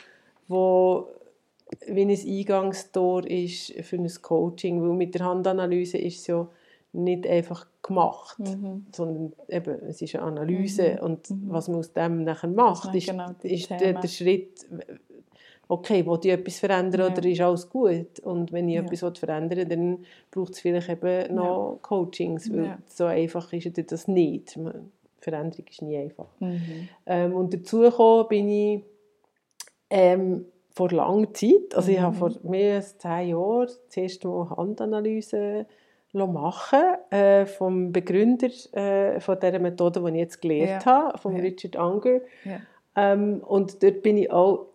wo 0.47 1.07
wie 1.87 2.01
ein 2.01 2.09
Eingangstor 2.09 3.25
ist 3.27 3.73
für 3.83 3.95
ein 3.95 4.11
Coaching, 4.21 4.81
weil 4.81 4.95
mit 4.95 5.15
der 5.15 5.25
Handanalyse 5.25 5.97
ist 5.97 6.19
es 6.19 6.27
ja 6.27 6.47
nicht 6.93 7.27
einfach 7.27 7.67
gemacht, 7.83 8.39
Mhm. 8.39 8.87
sondern 8.95 9.33
eben, 9.47 9.79
es 9.87 10.01
ist 10.01 10.15
eine 10.15 10.23
Analyse 10.25 10.97
Mhm. 10.99 11.05
und 11.05 11.29
Mhm. 11.29 11.43
was 11.49 11.67
man 11.67 11.77
aus 11.79 11.93
dem 11.93 12.23
nachher 12.23 12.49
macht, 12.49 12.89
Ja, 12.89 12.93
ist, 12.97 13.07
genau, 13.07 13.29
ist 13.43 13.69
der, 13.69 13.93
der 13.93 14.07
Schritt, 14.07 14.65
okay, 15.69 16.05
will 16.05 16.19
ich 16.23 16.31
etwas 16.31 16.59
verändern 16.59 17.01
Ja. 17.01 17.07
oder 17.07 17.25
ist 17.25 17.39
alles 17.41 17.69
gut? 17.69 18.19
Und 18.21 18.51
wenn 18.51 18.67
ich 18.67 18.75
Ja. 18.75 18.81
etwas 18.81 19.17
verändern 19.19 19.57
will, 19.59 19.65
dann 19.65 20.05
braucht 20.31 20.53
es 20.53 20.59
vielleicht 20.59 20.89
eben 20.89 21.35
noch 21.35 21.79
Coachings, 21.81 22.51
weil 22.51 22.65
Ja. 22.65 22.77
so 22.87 23.05
einfach 23.05 23.53
ist 23.53 23.65
ja 23.65 23.71
das 23.83 24.07
nicht. 24.07 24.57
Veränderung 25.21 25.65
ist 25.69 25.81
nie 25.81 25.97
einfach. 25.97 26.27
Mhm. 26.39 26.89
Ähm, 27.05 27.33
und 27.33 27.53
dazu 27.53 27.79
gekommen 27.81 28.27
bin 28.29 28.49
ich 28.49 28.83
ähm, 29.89 30.45
vor 30.71 30.89
langer 30.91 31.33
Zeit, 31.33 31.75
also 31.75 31.91
ich 31.91 31.99
habe 31.99 32.13
Mhm. 32.15 32.19
vor 32.19 32.31
mehr 32.43 32.75
als 32.75 32.97
zehn 32.97 33.29
Jahren 33.29 33.67
das 33.87 33.97
erste 33.97 34.27
Mal 34.27 34.49
Handanalyse 34.51 35.65
machen 36.13 36.79
äh, 37.11 37.45
vom 37.45 37.91
Begründer 37.91 38.49
äh, 38.73 39.19
von 39.19 39.39
dieser 39.39 39.59
Methode, 39.59 39.99
die 40.01 40.09
ich 40.11 40.15
jetzt 40.15 40.41
gelernt 40.41 40.85
Ja. 40.85 40.91
habe, 41.09 41.17
von 41.19 41.35
Ja. 41.35 41.41
Richard 41.41 41.75
Unger. 41.75 42.21
Ja. 42.45 42.61
Ähm, 42.95 43.41
und 43.45 43.83
dort 43.83 44.01
bin 44.01 44.17
ich 44.17 44.31
auch 44.31 44.67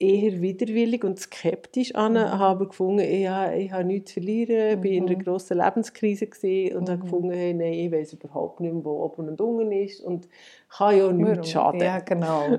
eher 0.00 0.40
widerwillig 0.40 1.02
und 1.02 1.18
skeptisch 1.18 1.94
an, 1.94 2.12
Mhm. 2.12 2.38
habe 2.38 2.68
gefunden, 2.68 3.00
ich, 3.00 3.26
habe, 3.26 3.56
ich 3.56 3.72
habe 3.72 3.84
nichts 3.84 4.12
zu 4.12 4.20
verlieren, 4.20 4.78
ich 4.78 4.84
war 4.84 4.84
in 4.92 5.06
einer 5.08 5.16
Mhm. 5.16 5.24
grossen 5.24 5.58
Lebenskrise 5.58 6.26
gewesen 6.28 6.76
und 6.76 6.88
habe 6.88 6.98
Mhm. 6.98 7.02
gefunden, 7.02 7.30
hey, 7.32 7.52
nein, 7.54 7.72
ich 7.72 7.90
weiß 7.90 8.12
überhaupt 8.12 8.60
nicht 8.60 8.72
mehr, 8.72 8.84
wo 8.84 9.02
oben 9.02 9.28
und 9.28 9.40
unten 9.40 9.72
ist 9.72 10.00
und 10.00 10.28
kann 10.68 10.96
ja 10.96 11.12
nichts 11.12 11.50
schaden. 11.50 11.80
Ja, 11.80 11.98
genau. 12.00 12.58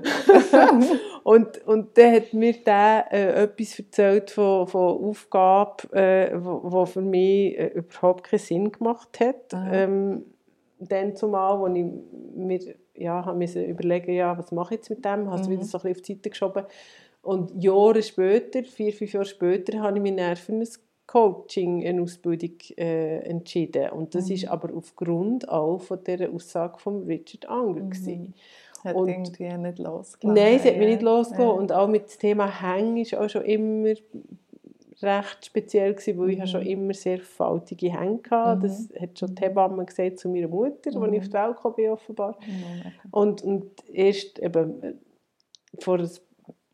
Und, 1.22 1.64
und 1.66 1.98
dann 1.98 2.14
hat 2.14 2.32
mir 2.32 2.54
der 2.64 3.04
äh, 3.12 3.42
etwas 3.44 3.78
erzählt 3.78 4.30
von, 4.30 4.66
von 4.66 5.04
Aufgabe, 5.04 5.92
äh, 5.92 6.30
wo, 6.34 6.60
wo 6.64 6.86
für 6.86 7.02
mich 7.02 7.58
äh, 7.58 7.66
überhaupt 7.74 8.24
keinen 8.24 8.38
Sinn 8.38 8.72
gemacht 8.72 9.20
hat. 9.20 9.52
Ähm, 9.70 10.24
dann 10.78 11.14
zumal, 11.14 11.60
wo 11.60 11.66
ich 11.66 11.84
mir 12.34 12.58
ja, 12.94 13.24
habe 13.24 13.44
überlegen 13.44 14.12
ja, 14.14 14.36
was 14.36 14.50
mache 14.50 14.74
ich 14.74 14.80
jetzt 14.80 14.90
mit 14.90 15.04
dem, 15.04 15.30
habe 15.30 15.40
es 15.40 15.46
Mhm. 15.46 15.52
wieder 15.52 15.64
so 15.64 15.78
ein 15.78 15.82
bisschen 15.82 15.96
auf 15.96 16.02
die 16.02 16.12
Seite 16.14 16.30
geschoben. 16.30 16.64
Und 17.22 17.62
Jahre 17.62 18.02
später, 18.02 18.62
vier, 18.64 18.92
fünf 18.92 19.12
Jahre 19.12 19.26
später, 19.26 19.80
habe 19.80 19.98
ich 19.98 20.02
mich 20.02 20.16
dann 20.16 20.36
für 20.36 20.52
ein 20.52 20.66
Coaching, 21.06 21.84
eine 21.86 22.02
Ausbildung 22.02 22.54
äh, 22.78 23.18
entschieden. 23.28 23.90
Und 23.90 24.14
das 24.14 24.28
Mhm. 24.28 24.34
ist 24.34 24.48
aber 24.48 24.74
aufgrund 24.74 25.48
auch 25.48 25.78
von 25.78 26.02
dieser 26.04 26.30
Aussage 26.30 26.78
von 26.78 27.02
Richard 27.04 27.48
Unger. 27.50 27.80
gewesen. 27.80 28.34
Hat 28.84 28.94
Und- 28.96 29.08
irgendwie 29.08 29.52
nicht 29.58 29.78
losgelassen. 29.78 30.34
Nein, 30.42 30.56
es 30.56 30.64
hat 30.64 30.76
mich 30.78 30.86
nicht 30.88 31.02
losgelassen. 31.02 31.48
Ja. 31.48 31.50
Und 31.50 31.72
auch 31.72 31.88
mit 31.88 32.10
dem 32.10 32.18
Thema 32.18 32.62
Hängen 32.62 32.96
ist 32.96 33.14
auch 33.14 33.28
schon 33.28 33.44
immer 33.44 33.92
recht 35.02 35.46
speziell 35.46 35.94
gewesen, 35.94 36.18
weil 36.18 36.30
ich 36.30 36.36
Mhm. 36.36 36.40
habe 36.40 36.48
schon 36.50 36.62
immer 36.66 36.94
sehr 36.94 37.18
faltige 37.20 37.90
Hänge 37.98 38.20
hatte. 38.30 38.58
Mhm. 38.58 38.62
Das 38.62 38.88
hat 39.00 39.18
schon 39.18 39.34
die 39.34 39.42
Mhm. 39.42 39.46
Hebamme 39.46 39.84
gesagt 39.84 40.18
zu 40.18 40.28
meiner 40.28 40.48
Mutter, 40.48 40.86
als 40.86 40.94
ich 40.94 40.94
Mhm. 40.94 41.04
auf 41.18 41.24
die 41.28 41.32
Welt 41.32 41.56
kam, 41.60 41.92
offenbar. 41.92 42.38
Mega. 42.40 42.92
Und, 43.10 43.42
und 43.42 43.66
erst 43.92 44.38
eben 44.38 45.00
vor 45.78 45.98
ein 45.98 46.10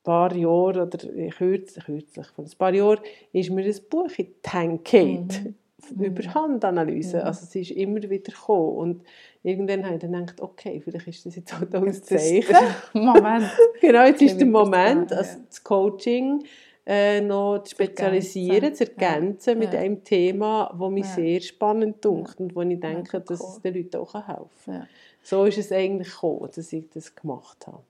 paar 0.06 0.34
Jahren, 0.34 0.80
oder 0.80 0.98
kürzlich, 1.36 1.84
kürzlich, 1.84 2.26
vor 2.28 2.44
ein 2.44 2.50
paar 2.56 2.72
Jahren, 2.74 3.00
ist 3.32 3.50
mir 3.50 3.64
ein 3.64 3.74
Buch 3.90 4.10
in 4.16 4.26
die 4.44 4.50
Hände 4.50 4.78
gefallen, 4.82 5.56
Mhm. 5.94 6.02
über 6.04 6.34
Handanalyse. 6.34 7.18
Mhm. 7.18 7.22
Also 7.24 7.44
es 7.44 7.54
ist 7.54 7.70
immer 7.72 8.02
wieder 8.02 8.32
gekommen. 8.32 8.76
Und 8.76 9.02
irgendwann 9.42 9.84
habe 9.84 9.94
ich 9.96 10.00
dann 10.00 10.12
gedacht, 10.12 10.40
okay, 10.40 10.80
vielleicht 10.82 11.06
ist 11.08 11.26
das 11.26 11.36
jetzt 11.36 11.52
auch 11.54 11.60
Das 11.70 12.02
Zeichen. 12.02 12.56
Moment. 12.94 13.50
Genau, 13.80 14.04
jetzt 14.06 14.22
ist 14.22 14.38
der 14.38 14.46
Moment, 14.46 15.12
also 15.12 15.38
ja. 15.38 15.44
das 15.48 15.62
Coaching 15.62 16.44
äh, 16.88 17.20
noch 17.20 17.62
zu 17.64 17.72
spezialisieren, 17.72 18.74
zu 18.74 18.84
ergänzen. 18.84 19.02
ergänzen 19.10 19.58
mit 19.58 19.72
Ja. 19.74 19.80
einem 19.80 20.02
Thema, 20.04 20.74
das 20.78 20.90
mich 20.90 21.04
Ja. 21.04 21.14
sehr 21.14 21.40
spannend 21.40 22.04
dunkt 22.04 22.40
und 22.40 22.54
wo 22.56 22.62
ich 22.62 22.80
denke, 22.80 23.20
dass 23.20 23.40
es 23.40 23.60
den 23.62 23.74
Leuten 23.74 23.96
auch 23.96 24.14
helfen 24.14 24.48
kann. 24.64 24.74
Ja. 24.74 24.86
So 25.22 25.44
ist 25.44 25.58
es 25.58 25.72
eigentlich 25.72 26.10
gekommen, 26.12 26.48
dass 26.54 26.72
ich 26.72 26.88
das 26.90 27.14
gemacht 27.14 27.66
habe. 27.66 27.82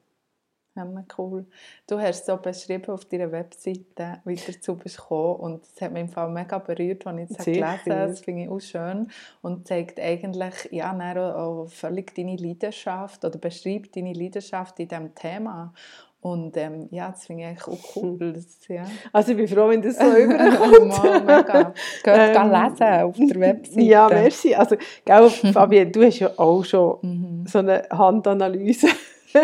Ja, 0.76 0.86
cool. 1.18 1.46
Du 1.86 1.98
hast 1.98 2.26
so 2.26 2.36
beschrieben 2.36 2.90
auf 2.92 3.04
deiner 3.06 3.32
Webseite, 3.32 4.20
wie 4.24 4.36
du 4.36 4.52
dazu 4.52 4.76
bist 4.76 4.98
gekommen 4.98 5.36
und 5.36 5.64
es 5.64 5.80
hat 5.80 5.92
mich 5.92 6.02
im 6.02 6.08
Fall 6.08 6.28
mega 6.30 6.58
berührt, 6.58 7.06
als 7.06 7.30
ich 7.30 7.38
es 7.38 7.44
gelesen 7.44 7.64
habe. 7.64 8.08
Das 8.08 8.20
finde 8.20 8.42
ich 8.44 8.48
auch 8.50 8.60
schön 8.60 9.08
und 9.42 9.66
zeigt 9.66 9.98
eigentlich 9.98 10.54
ja, 10.70 10.92
auch 11.34 11.66
völlig 11.68 12.14
deine 12.14 12.36
Leidenschaft 12.36 13.24
oder 13.24 13.38
beschreibt 13.38 13.96
deine 13.96 14.12
Leidenschaft 14.12 14.78
in 14.80 14.88
diesem 14.88 15.14
Thema. 15.14 15.72
Und 16.20 16.56
ähm, 16.56 16.88
ja, 16.90 17.10
das 17.10 17.26
finde 17.26 17.52
ich 17.52 17.62
auch 17.68 17.78
cool. 17.96 18.32
Das, 18.32 18.58
ja. 18.66 18.84
Also 19.12 19.30
ich 19.30 19.36
bin 19.36 19.46
froh, 19.46 19.68
wenn 19.68 19.80
das 19.80 19.96
so 19.96 20.04
überkommt. 20.16 20.88
Mal, 20.88 21.20
mega. 21.20 21.72
Geht 22.02 22.06
Ähm, 22.06 22.50
lesen 22.50 23.02
auf 23.04 23.16
der 23.16 23.40
Webseite. 23.40 23.80
ja, 23.82 24.08
merci. 24.08 24.54
Also, 24.54 24.76
gell, 25.04 25.30
Fabienne, 25.30 25.90
du 25.92 26.02
hast 26.02 26.18
ja 26.18 26.30
auch 26.36 26.64
schon 26.64 26.98
Mhm. 27.02 27.46
so 27.46 27.58
eine 27.60 27.84
Handanalyse 27.90 28.88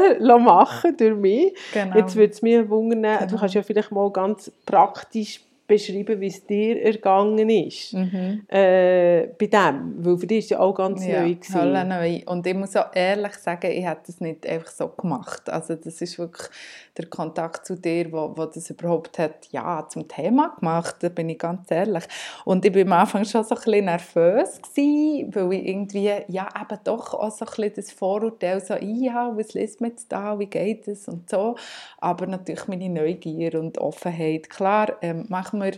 machen 0.38 0.96
durch 0.96 1.16
mich. 1.16 1.54
Genau. 1.72 1.96
Jetzt 1.96 2.16
würde 2.16 2.32
es 2.32 2.42
mich 2.42 2.68
wundern, 2.68 3.02
du 3.02 3.26
Genau. 3.26 3.40
kannst 3.40 3.54
ja 3.54 3.62
vielleicht 3.62 3.90
mal 3.92 4.11
ganz 4.11 4.50
praktisch 4.66 5.40
beschreiben, 5.76 6.21
wie 6.21 6.26
es 6.26 6.47
dir 6.47 6.83
ergangen 6.83 7.49
ist. 7.49 7.95
Mhm. 7.95 8.43
äh, 8.49 9.29
bei 9.38 9.47
dem, 9.47 9.95
weil 10.05 10.19
für 10.19 10.26
dich 10.26 10.38
ist 10.38 10.50
ja 10.50 10.61
auch 10.61 10.75
ganz 10.75 11.05
Ja, 11.07 11.23
neu 11.23 11.35
gewesen. 11.35 11.88
Neu. 11.88 12.21
Und 12.26 12.47
ich 12.47 12.55
muss 12.55 12.76
auch 12.76 12.95
ehrlich 12.95 13.35
sagen, 13.35 13.71
ich 13.71 13.85
hätte 13.85 14.02
das 14.07 14.21
nicht 14.21 14.47
einfach 14.47 14.71
so 14.71 14.88
gemacht. 14.88 15.49
Also 15.49 15.75
das 15.75 16.00
ist 16.00 16.19
wirklich 16.19 16.49
der 16.97 17.07
Kontakt 17.07 17.67
zu 17.67 17.76
dir, 17.76 18.12
wo, 18.12 18.33
wo 18.37 18.45
das 18.45 18.69
überhaupt 18.71 19.19
hat, 19.19 19.49
ja, 19.50 19.87
zum 19.88 20.07
Thema 20.09 20.55
gemacht, 20.59 20.97
da 21.00 21.09
bin 21.09 21.31
ich 21.31 21.38
ganz 21.38 21.71
ehrlich. 21.71 22.05
Und 22.45 22.64
ich 22.64 22.75
war 22.75 22.83
am 22.83 22.93
Anfang 22.93 23.25
schon 23.25 23.45
so 23.45 23.55
ein 23.55 23.62
bisschen 23.62 23.85
nervös, 23.87 24.61
gewesen, 24.61 25.35
weil 25.35 25.52
ich 25.55 25.69
irgendwie, 25.69 26.12
ja, 26.29 26.49
eben 26.61 26.79
doch 26.85 27.14
auch 27.14 27.31
so 27.31 27.45
ein 27.45 27.50
bisschen 27.50 27.73
das 27.76 27.93
Vorurteil 27.93 28.61
so, 28.61 28.75
ja, 28.75 29.33
was 29.35 29.55
liest 29.55 29.81
man 29.81 29.91
jetzt 29.91 30.12
da, 30.12 30.38
wie 30.38 30.47
geht 30.47 30.87
es 30.87 31.09
und 31.09 31.31
so. 31.31 31.57
Aber 31.99 32.26
natürlich 32.26 32.69
meine 32.69 32.91
Neugier 32.91 33.59
und 33.59 33.79
Offenheit. 33.79 34.50
Klar, 34.50 34.97
ähm, 35.00 35.25
machen 35.29 35.61
wir 35.61 35.62
Sommer. 35.62 35.73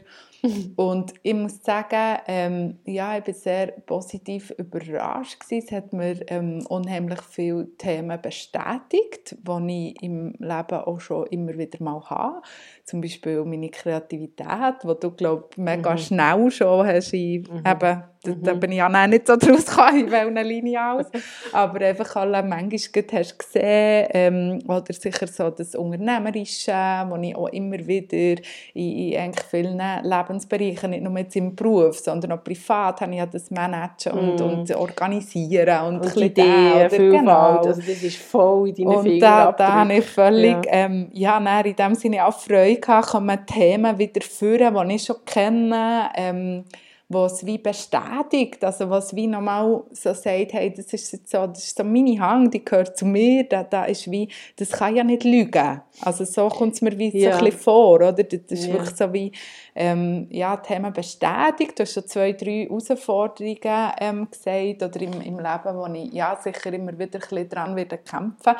Und 0.76 1.14
ich 1.22 1.34
muss 1.34 1.62
sagen, 1.62 2.18
ähm, 2.26 2.78
ja, 2.84 3.16
ich 3.16 3.26
war 3.26 3.34
sehr 3.34 3.66
positiv 3.86 4.50
überrascht. 4.58 5.40
Gewesen. 5.40 5.64
Es 5.66 5.72
hat 5.72 5.92
mir 5.92 6.20
ähm, 6.28 6.66
unheimlich 6.68 7.20
viele 7.22 7.68
Themen 7.78 8.20
bestätigt, 8.20 9.36
die 9.40 9.94
ich 9.96 10.02
im 10.02 10.34
Leben 10.38 10.80
auch 10.80 11.00
schon 11.00 11.26
immer 11.28 11.56
wieder 11.56 11.82
mal 11.82 12.02
habe. 12.10 12.42
Zum 12.84 13.00
Beispiel 13.00 13.42
meine 13.44 13.70
Kreativität, 13.70 14.82
die 14.82 15.00
du, 15.00 15.10
glaube 15.12 15.48
mega 15.56 15.92
mhm. 15.92 15.98
schnell 15.98 16.50
schon 16.50 16.86
hast. 16.86 17.14
Ich, 17.14 17.48
mhm. 17.48 17.62
eben, 17.66 18.02
da, 18.24 18.32
da, 18.32 18.54
mhm. 18.54 18.60
bin 18.60 18.72
ich 18.72 18.78
ja 18.78 19.06
nicht 19.06 19.26
so 19.26 19.36
draus 19.38 19.66
gekommen, 19.66 20.00
in 20.00 20.10
welcher 20.10 20.44
Linie 20.44 20.92
aus. 20.92 21.06
Aber 21.52 21.80
einfach 21.80 22.16
alle 22.16 22.42
manchmal 22.42 23.04
hast 23.12 23.38
gesehen, 23.38 24.08
ähm, 24.10 24.58
oder 24.66 24.92
sicher 24.92 25.26
so 25.26 25.50
das 25.50 25.74
Unternehmerische, 25.74 26.72
wo 27.08 27.16
ich 27.16 27.36
auch 27.36 27.48
immer 27.48 27.86
wieder 27.86 28.42
in, 28.74 29.12
in 29.12 29.18
eigentlich 29.18 29.44
vielen 29.50 29.80
Lebensbereichen, 30.02 30.90
nicht 30.90 31.02
nur 31.02 31.18
jetzt 31.18 31.36
im 31.36 31.54
Beruf, 31.54 31.98
sondern 31.98 32.32
auch 32.32 32.44
privat, 32.44 33.00
habe 33.00 33.12
ich 33.12 33.18
ja 33.18 33.26
das 33.26 33.50
Managen 33.50 34.12
und, 34.12 34.40
mm. 34.40 34.42
und 34.42 34.74
Organisieren 34.74 35.86
und, 35.86 36.00
und 36.00 36.16
Ideen, 36.16 36.88
genau. 36.88 37.58
Also 37.58 37.80
das 37.80 38.02
ist 38.02 38.16
voll 38.16 38.70
in 38.70 38.74
deinen 38.74 38.96
Und 38.96 39.20
da, 39.20 39.52
da 39.52 39.72
habe 39.72 39.94
ich 39.94 40.04
völlig, 40.04 40.64
ja, 40.64 40.72
ähm, 40.72 41.08
ja 41.12 41.60
in 41.60 41.76
dem 41.76 41.94
Sinne 41.94 42.26
auch 42.26 42.38
Freude 42.38 42.80
gehabt, 42.80 43.08
kommen 43.08 43.46
Themen 43.46 43.98
wieder 43.98 44.20
führen, 44.22 44.88
die 44.88 44.94
ich 44.94 45.04
schon 45.04 45.16
kenne, 45.24 46.08
ähm, 46.14 46.64
was 47.08 47.44
wie 47.44 47.58
bestätigt, 47.58 48.64
also 48.64 48.88
was 48.88 49.14
wie 49.14 49.26
normal 49.26 49.84
so 49.90 50.14
sagt, 50.14 50.52
hey, 50.54 50.72
das 50.74 50.92
ist 50.92 51.12
jetzt 51.12 51.30
so, 51.30 51.46
das 51.46 51.64
ist 51.64 51.76
so 51.76 51.84
meine 51.84 52.18
Hang, 52.18 52.50
die 52.50 52.64
gehört 52.64 52.96
zu 52.96 53.04
mir, 53.04 53.44
da, 53.44 53.62
da 53.62 53.84
ist 53.84 54.10
wie, 54.10 54.28
das 54.56 54.70
kann 54.70 54.96
ja 54.96 55.04
nicht 55.04 55.22
lügen. 55.24 55.82
Also 56.00 56.24
so 56.24 56.48
kommt 56.48 56.74
es 56.74 56.82
mir 56.82 56.96
wie 56.98 57.16
ja. 57.16 57.32
so 57.32 57.38
ein 57.38 57.44
bisschen 57.44 57.60
vor, 57.60 57.96
oder? 57.96 58.12
Das 58.12 58.32
ist 58.32 58.66
ja. 58.66 58.72
wirklich 58.72 58.96
so 58.96 59.12
wie, 59.12 59.32
ähm, 59.74 60.28
ja, 60.30 60.56
Themen 60.56 60.92
bestätigt. 60.92 61.78
Du 61.78 61.82
hast 61.82 61.94
schon 61.94 62.06
zwei, 62.06 62.32
drei 62.32 62.66
Herausforderungen 62.68 63.92
ähm, 63.98 64.30
gesagt 64.30 64.82
oder 64.82 65.02
im, 65.02 65.20
im 65.20 65.38
Leben, 65.38 65.76
wo 65.76 65.86
ich 65.92 66.12
ja 66.12 66.36
sicher 66.40 66.72
immer 66.72 66.92
wieder 66.92 67.18
ein 67.18 67.20
bisschen 67.20 67.48
dran 67.48 67.74
werde 67.76 67.98
kämpfen 67.98 68.54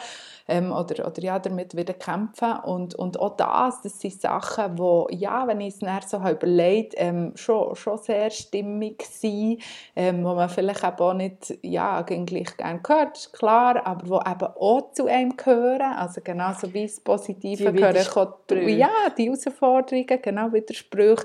ähm, 0.49 0.73
oder, 0.73 1.06
oder 1.06 1.23
ja, 1.23 1.38
damit 1.38 1.76
wieder 1.76 1.94
kämpfen. 1.94 2.52
Und, 2.64 2.97
und 2.97 3.18
auch 3.21 3.37
das, 3.37 3.83
das 3.83 4.00
sind 4.00 4.21
Sachen, 4.21 4.76
wo 4.78 5.06
ja, 5.11 5.47
wenn 5.47 5.61
ich 5.61 5.75
es 5.75 5.78
dann 5.80 6.02
so 6.02 6.18
überlegt, 6.18 6.94
ähm, 6.97 7.33
schon, 7.37 7.76
schon 7.76 7.99
sehr 7.99 8.30
stimmig 8.30 9.02
sind, 9.04 9.62
ähm, 9.94 10.25
wo 10.25 10.35
man 10.35 10.49
vielleicht 10.49 10.85
auch 10.85 11.14
nicht 11.14 11.56
ja, 11.62 12.02
gleich 12.02 12.56
gerne 12.56 12.80
gehört, 12.80 13.18
ist 13.18 13.33
klar, 13.33 13.87
aber 13.87 14.09
wo 14.09 14.16
eben 14.18 14.52
auch 14.59 14.92
zu 14.92 15.06
einem 15.06 15.37
gehören, 15.37 15.92
also 15.97 16.21
genauso 16.23 16.73
wie 16.75 16.83
das 16.83 17.00
Positive 17.00 17.71
die 17.71 17.78
gehören, 17.78 18.78
ja, 18.78 18.90
die 19.16 19.26
Herausforderungen, 19.26 20.18
genau 20.21 20.52
Widersprüche 20.52 21.03
Sprüche, 21.04 21.25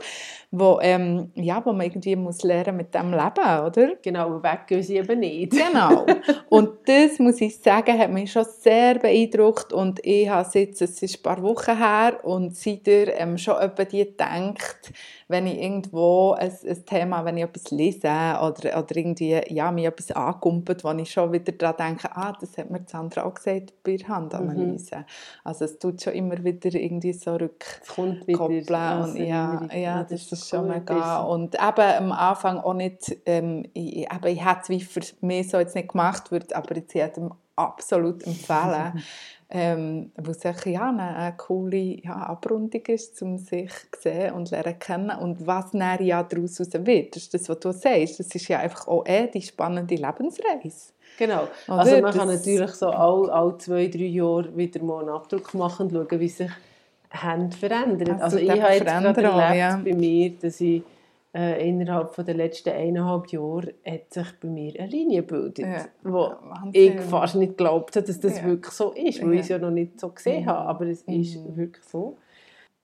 wo, 0.52 0.80
ähm, 0.82 1.32
ja, 1.36 1.64
wo 1.64 1.72
man 1.72 1.86
irgendwie 1.86 2.16
muss 2.16 2.42
lernen 2.42 2.78
mit 2.78 2.94
dem 2.96 3.12
leben, 3.12 3.66
oder? 3.68 3.96
Genau, 4.02 4.42
weggehen 4.42 4.82
sie 4.82 4.98
eben 4.98 5.20
nicht. 5.20 5.52
Genau. 5.52 6.08
Und 6.50 6.72
das, 6.88 7.20
muss 7.20 7.40
ich 7.40 7.60
sagen, 7.60 8.00
hat 8.00 8.10
mich 8.10 8.32
schon 8.32 8.46
sehr 8.60 8.98
beeindruckt 8.98 9.72
und 9.74 10.04
ich 10.04 10.28
habe 10.28 10.50
jetzt, 10.54 10.82
es 10.82 11.04
ist 11.04 11.20
ein 11.20 11.22
paar 11.22 11.44
Wochen 11.44 11.78
her 11.78 12.20
und 12.24 12.56
seitdem 12.56 13.10
ähm, 13.16 13.38
schon 13.38 13.58
etwa 13.58 13.84
die 13.86 14.06
gedacht, 14.06 14.92
wenn 15.28 15.46
ich 15.46 15.62
irgendwo 15.62 16.32
ein, 16.32 16.52
ein 16.68 16.86
Thema, 16.86 17.24
wenn 17.24 17.38
ich 17.38 17.44
etwas 17.44 17.70
lese 17.70 18.08
oder, 18.08 18.80
oder 18.80 18.96
irgendwie, 18.96 19.40
ja, 19.50 19.72
mir 19.72 19.90
etwas 19.90 20.12
ankumpelt, 20.12 20.84
wo 20.84 20.92
ich 20.94 21.12
schon 21.12 21.32
wieder 21.32 21.52
daran 21.52 21.76
denke, 21.78 22.10
ah, 22.16 22.36
das 22.40 22.58
hat 22.58 22.72
mir 22.72 22.82
Sandra 22.88 23.26
auch 23.26 23.36
gesagt 23.36 23.74
bei 23.84 23.98
der 23.98 24.08
Handanalyse. 24.08 24.98
Mhm. 24.98 25.06
Also 25.44 25.66
es 25.66 25.78
tut 25.78 26.02
schon 26.02 26.14
immer 26.14 26.44
wieder 26.44 26.74
irgendwie 26.74 27.14
so 27.14 27.36
rückkoppeln 27.36 29.04
und 29.04 29.16
ja, 29.18 29.62
ja, 29.74 30.04
das, 30.04 30.28
das 30.28 30.40
ist 30.40 30.50
schon 30.50 30.68
mega. 30.68 31.22
Und 31.22 31.56
eben 31.56 31.62
am 31.98 32.12
Anfang 32.12 32.60
auch 32.60 32.74
nicht, 32.74 33.18
ähm, 33.26 33.66
ich, 33.74 34.12
eben, 34.12 34.28
ich 34.28 34.46
hätte 34.46 34.62
es 34.64 34.70
wie 34.70 34.82
für 34.82 35.02
mich 35.22 35.50
so 35.50 35.60
jetzt 35.60 35.76
nicht 35.76 35.90
gemacht, 35.90 36.32
würde 36.32 36.56
aber 36.56 36.76
jetzt 36.76 36.94
jedem 36.94 37.32
absolut 37.56 38.26
empfehlen. 38.26 39.04
ähm, 39.52 40.12
wo 40.16 40.32
es 40.32 40.44
ja, 40.44 40.54
eine, 40.54 41.16
eine 41.16 41.36
coole 41.36 41.78
ja, 41.78 42.16
Abrundung 42.16 42.84
ist, 42.86 43.20
um 43.24 43.40
sich 43.40 43.72
zu 43.92 44.02
sehen 44.02 44.36
und 44.36 44.52
lernen 44.52 44.78
kennen. 44.78 45.18
Und 45.18 45.46
was 45.48 45.72
dann 45.72 46.04
ja 46.04 46.22
daraus 46.22 46.60
wird, 46.60 47.16
das 47.16 47.24
ist 47.24 47.34
das, 47.34 47.50
was 47.50 47.60
du 47.60 47.72
sagst, 47.72 48.20
das 48.20 48.28
ist 48.28 48.48
ja 48.48 48.60
einfach 48.60 48.88
auch 48.88 49.06
eh 49.08 49.28
die 49.28 49.42
spannende 49.42 49.96
Lebensreise. 49.96 50.94
Genau. 51.18 51.48
Oder? 51.68 51.80
Also 51.80 51.92
man 51.94 52.04
das 52.04 52.16
kann 52.16 52.28
natürlich 52.28 52.72
so 52.72 52.90
alle, 52.90 53.34
alle 53.34 53.58
zwei, 53.58 53.88
drei 53.88 54.04
Jahre 54.04 54.56
wieder 54.56 54.84
mal 54.84 55.00
einen 55.00 55.10
Abdruck 55.10 55.54
machen 55.56 55.88
und 55.88 55.94
schauen, 56.10 56.20
wie 56.20 56.30
sich 56.30 56.52
Hände 57.10 57.56
verändern. 57.56 58.22
Also, 58.22 58.38
also 58.38 58.38
ich 58.38 58.50
habe 58.50 58.74
jetzt 58.74 58.86
gerade 58.86 59.22
erlebt 59.24 59.56
ja. 59.56 59.82
bei 59.84 59.94
mir, 59.94 60.32
dass 60.40 60.62
ich 60.62 60.84
äh, 61.34 61.68
innerhalb 61.68 62.14
von 62.14 62.26
der 62.26 62.36
letzten 62.36 62.70
eineinhalb 62.70 63.28
Jahre 63.28 63.74
hat 63.86 64.14
sich 64.14 64.28
bei 64.42 64.48
mir 64.48 64.80
eine 64.80 64.88
Linie 64.88 65.24
gebildet, 65.24 65.66
ja. 65.66 65.86
wo 66.04 66.34
ich 66.72 67.00
fast 67.02 67.36
nicht 67.36 67.58
glaubt 67.58 67.96
habe, 67.96 68.06
dass 68.06 68.20
das 68.20 68.38
ja. 68.38 68.46
wirklich 68.46 68.74
so 68.74 68.92
ist, 68.94 69.22
weil 69.22 69.30
ja. 69.30 69.34
ich 69.36 69.42
es 69.42 69.50
ja 69.50 69.58
noch 69.60 69.72
nicht 69.72 70.00
so 70.00 70.10
gesehen 70.10 70.44
mhm. 70.44 70.50
habe, 70.50 70.70
aber 70.70 70.86
es 70.88 71.06
mhm. 71.06 71.22
ist 71.22 71.56
wirklich 71.56 71.86
so. 71.86 72.18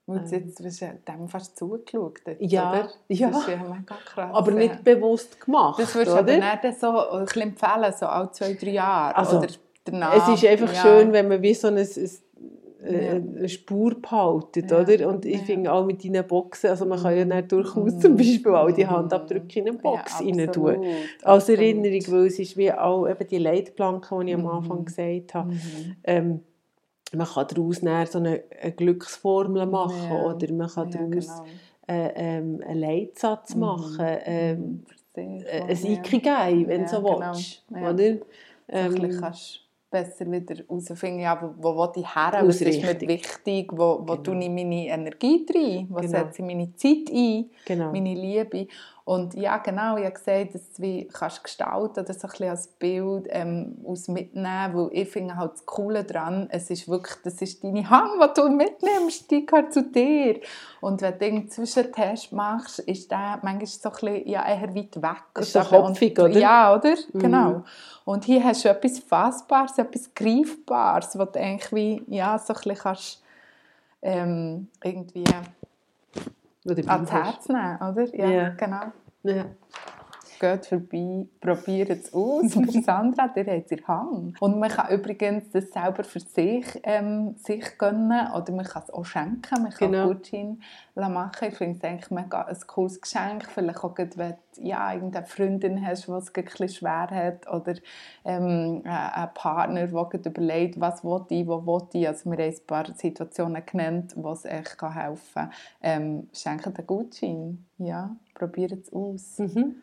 Und 0.07 0.31
ähm. 0.31 0.43
jetzt 0.45 0.63
hast 0.63 0.81
du 0.81 0.99
dem 1.07 1.27
fast 1.27 1.57
zugeschaut, 1.57 2.21
ja, 2.39 2.71
oder? 2.71 2.87
Ja, 3.07 3.29
das 3.31 3.41
ist 3.41 3.47
ja 3.47 3.57
mega 3.57 3.95
krass. 4.05 4.29
Aber 4.31 4.51
nicht 4.51 4.83
bewusst 4.83 5.43
gemacht, 5.43 5.79
Das 5.79 5.95
würdest 5.95 6.15
du 6.15 6.19
aber 6.19 6.37
nicht 6.37 6.79
so 6.79 7.09
ein 7.09 7.25
bisschen 7.25 7.41
empfehlen, 7.41 7.93
so 7.97 8.05
alle 8.05 8.31
zwei, 8.31 8.53
drei 8.53 8.69
Jahre 8.69 9.15
also, 9.15 9.39
oder 9.39 9.47
danach. 9.83 10.29
Es 10.29 10.41
ist 10.41 10.47
einfach 10.47 10.73
schön, 10.75 11.11
wenn 11.11 11.27
man 11.27 11.41
wie 11.41 11.55
so 11.55 11.69
ein, 11.69 11.77
ein 11.77 12.09
äh, 12.85 13.21
eine 13.37 13.49
Spur 13.49 13.99
behalten, 14.01 14.67
ja. 14.69 14.81
oder? 14.81 15.09
Und 15.09 15.25
ich 15.25 15.39
ja. 15.39 15.43
finde 15.43 15.71
auch 15.71 15.85
mit 15.85 16.03
deinen 16.03 16.25
Boxen, 16.25 16.69
also 16.69 16.85
man 16.85 17.01
kann 17.01 17.17
ja 17.17 17.25
dann 17.25 17.47
durchaus 17.47 17.99
zum 17.99 18.15
Beispiel 18.15 18.53
auch 18.53 18.71
die 18.71 18.87
Handabdrücke 18.87 19.59
in 19.59 19.69
eine 19.69 19.77
Box 19.77 20.19
ja, 20.19 20.25
rein 20.25 20.51
tun. 20.51 20.85
Als 21.23 21.49
Erinnerung, 21.49 22.01
weil 22.11 22.27
es 22.27 22.39
ist 22.39 22.57
wie 22.57 22.71
auch 22.71 23.07
eben 23.07 23.27
die 23.27 23.37
Leitplanken, 23.37 24.21
die 24.21 24.31
ich 24.31 24.37
am 24.37 24.47
Anfang 24.47 24.79
mhm. 24.79 24.85
gesagt 24.85 25.33
habe. 25.33 25.51
Mhm. 25.51 25.95
Ähm, 26.03 26.39
man 27.13 27.27
kann 27.27 27.47
daraus 27.47 27.81
so 28.11 28.17
eine, 28.19 28.43
eine 28.61 28.71
Glücksformel 28.71 29.65
machen 29.65 30.09
ja. 30.09 30.23
oder 30.23 30.53
man 30.53 30.69
kann 30.69 30.91
daraus 30.91 31.27
genau. 31.27 31.45
äh, 31.87 32.11
ähm, 32.15 32.63
einen 32.65 32.79
Leitsatz 32.79 33.55
mhm. 33.55 33.61
machen, 33.61 34.17
ähm, 34.25 34.83
äh, 35.15 35.61
ein 35.61 35.85
Ikigai, 35.85 36.65
wenn 36.67 36.83
du 36.83 36.89
so 36.89 37.01
genau. 37.01 37.19
willst. 37.19 37.63
Oder? 37.69 38.17
Ähm, 38.67 39.19
kannst 39.19 39.64
besser 39.95 40.29
wieder 40.31 40.55
herausfinden, 40.55 41.25
wo, 41.41 41.75
wo 41.75 41.77
will 41.77 42.01
ich 42.01 42.15
her, 42.15 42.41
was 42.43 42.61
ist 42.61 42.81
mir 42.81 43.07
wichtig, 43.07 43.71
wo, 43.71 43.99
wo 44.01 44.13
genau. 44.13 44.15
tue 44.17 44.39
ich 44.43 44.49
meine 44.49 44.87
Energie 44.87 45.45
rein, 45.53 45.87
wo 45.89 45.95
genau. 45.95 46.09
setze 46.09 46.41
ich 46.41 46.47
meine 46.47 46.75
Zeit 46.75 47.09
ein, 47.13 47.49
genau. 47.65 47.91
meine 47.91 48.13
Liebe. 48.13 48.67
Und 49.05 49.35
ja, 49.35 49.57
genau, 49.57 49.97
ich 49.97 50.03
habe 50.03 50.15
gesagt, 50.15 50.55
dass 50.55 50.73
du 50.73 50.81
wie 50.81 51.07
kannst 51.07 51.43
gestalten 51.43 51.99
oder 51.99 52.13
so 52.15 52.25
ein 52.27 52.31
bisschen 52.31 52.49
als 52.49 52.67
Bild 52.67 53.27
ähm, 53.29 53.77
aus 53.85 54.07
mitnehmen, 54.07 54.73
weil 54.73 54.89
ich 54.93 55.09
finde 55.09 55.37
halt 55.37 55.53
das 55.53 55.65
Coole 55.67 56.03
daran, 56.03 56.47
es 56.49 56.71
ist 56.71 56.89
wirklich, 56.89 57.15
das 57.23 57.39
ist 57.39 57.63
deine 57.63 57.87
Hand, 57.87 58.13
die 58.19 58.41
du 58.41 58.49
mitnimmst, 58.49 59.29
die 59.29 59.45
gehört 59.45 59.73
zu 59.73 59.83
dir. 59.83 60.39
Und 60.81 61.03
wenn 61.03 61.19
du 61.19 61.25
einen 61.25 61.49
Zwischentest 61.51 62.31
machst, 62.31 62.79
ist 62.79 63.11
der 63.11 63.39
manchmal 63.43 63.67
so 63.67 63.89
ein 63.89 63.91
bisschen, 63.91 64.27
ja, 64.27 64.43
eher 64.43 64.75
weit 64.75 64.95
weg. 64.95 65.23
Das 65.35 65.45
ist 65.45 65.53
so 65.53 65.71
hopfig, 65.71 66.17
oder? 66.17 66.39
Ja, 66.39 66.73
oder? 66.73 66.95
Mhm. 67.13 67.19
Genau. 67.19 67.63
Und 68.05 68.25
hier 68.25 68.43
hast 68.43 68.65
du 68.65 68.69
etwas 68.69 68.97
Fassbares, 68.97 69.77
etwas 69.77 70.15
Greifbares, 70.15 71.15
was 71.15 71.31
du 71.31 71.39
eigentlich 71.39 71.71
wie, 71.71 72.03
ja, 72.07 72.39
so 72.39 72.53
ein 72.53 72.55
bisschen 72.55 72.77
kannst, 72.77 73.23
ähm, 74.01 74.67
irgendwie 74.83 75.25
ans 76.65 77.11
Herz 77.11 77.47
nehmen, 77.49 77.77
oder? 77.77 78.15
Ja, 78.15 78.27
ja. 78.27 78.49
genau. 78.49 78.91
Ja 79.23 79.45
geht 80.39 80.65
vorbei, 80.65 81.27
probiert 81.39 81.89
es 81.89 82.13
aus. 82.13 82.53
Für 82.71 82.81
Sandra, 82.81 83.27
der 83.27 83.57
hat 83.57 83.71
ihr 83.71 83.87
Hang. 83.87 84.35
Und 84.39 84.59
man 84.59 84.69
kann 84.69 84.91
übrigens 84.93 85.49
das 85.51 85.71
selber 85.71 86.03
für 86.03 86.19
sich, 86.19 86.65
ähm, 86.83 87.35
sich 87.37 87.77
gönnen 87.77 88.31
oder 88.33 88.51
man 88.53 88.65
kann 88.65 88.83
es 88.83 88.93
auch 88.93 89.05
schenken. 89.05 89.61
Man 89.63 89.71
kann 89.71 89.91
genau. 89.91 90.07
Gutschein 90.07 90.61
machen. 90.95 91.49
Ich 91.49 91.55
finde 91.55 91.77
es 91.77 91.83
eigentlich 91.83 92.11
mega 92.11 92.43
ein 92.43 92.57
cooles 92.67 93.01
Geschenk. 93.01 93.45
Vielleicht 93.49 93.83
auch, 93.83 93.97
wenn 93.97 94.09
du 94.09 94.61
ja, 94.61 94.93
irgendeine 94.93 95.25
Freundin 95.25 95.85
hast, 95.85 96.07
die 96.07 96.11
es 96.11 96.33
ein 96.33 96.43
bisschen 96.45 96.69
schwer 96.69 97.09
hat 97.09 97.51
oder 97.51 97.75
ähm, 98.23 98.81
einen 98.85 99.33
Partner, 99.33 99.87
der 99.87 100.25
überlegt, 100.25 100.79
was 100.79 101.03
will 101.03 101.25
ich, 101.29 101.47
wo 101.47 101.65
will 101.65 101.87
ich. 101.93 102.07
Also 102.07 102.29
wir 102.31 102.37
haben 102.37 102.53
ein 102.53 102.67
paar 102.67 102.85
Situationen 102.95 103.65
genannt, 103.65 104.13
wo 104.15 104.31
es 104.31 104.45
echt 104.45 104.81
helfen 104.81 105.19
kann. 105.33 105.51
Ähm, 105.81 106.29
schenken 106.33 106.73
den 106.73 106.87
Gutschein. 106.87 107.65
Ja, 107.77 108.15
probiert 108.33 108.73
es 108.73 108.93
aus. 108.93 109.39
Mhm. 109.39 109.75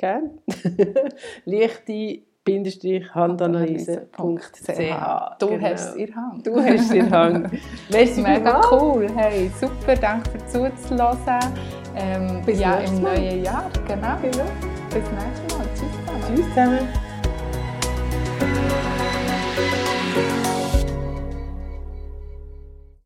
Gell? 0.00 0.30
Leichte 1.44 2.22
Handanalyse.ch 3.14 4.08
Du 5.38 5.48
genau. 5.48 5.62
hast 5.62 5.96
ihr 5.96 6.16
Hang. 6.16 6.42
Du 6.42 6.56
hast 6.56 6.94
ihr 6.94 7.10
Hang. 7.10 7.50
Merci 7.90 8.22
Mega 8.22 8.62
cool. 8.70 9.06
Hey, 9.14 9.50
super, 9.60 9.94
danke 9.94 10.30
für 10.30 10.46
zuzuhören. 10.46 11.18
Ähm, 11.94 12.42
Bis 12.46 12.60
ja, 12.60 12.78
im 12.78 13.02
neuen 13.02 13.44
Jahr. 13.44 13.70
Genau. 13.86 14.16
genau. 14.22 14.46
Bis 14.88 15.04
nächstes 15.12 15.58
Mal. 15.58 15.66
Tschüss 15.74 15.92
zusammen. 16.06 16.24
Tschüss 16.34 16.48
zusammen. 16.48 16.88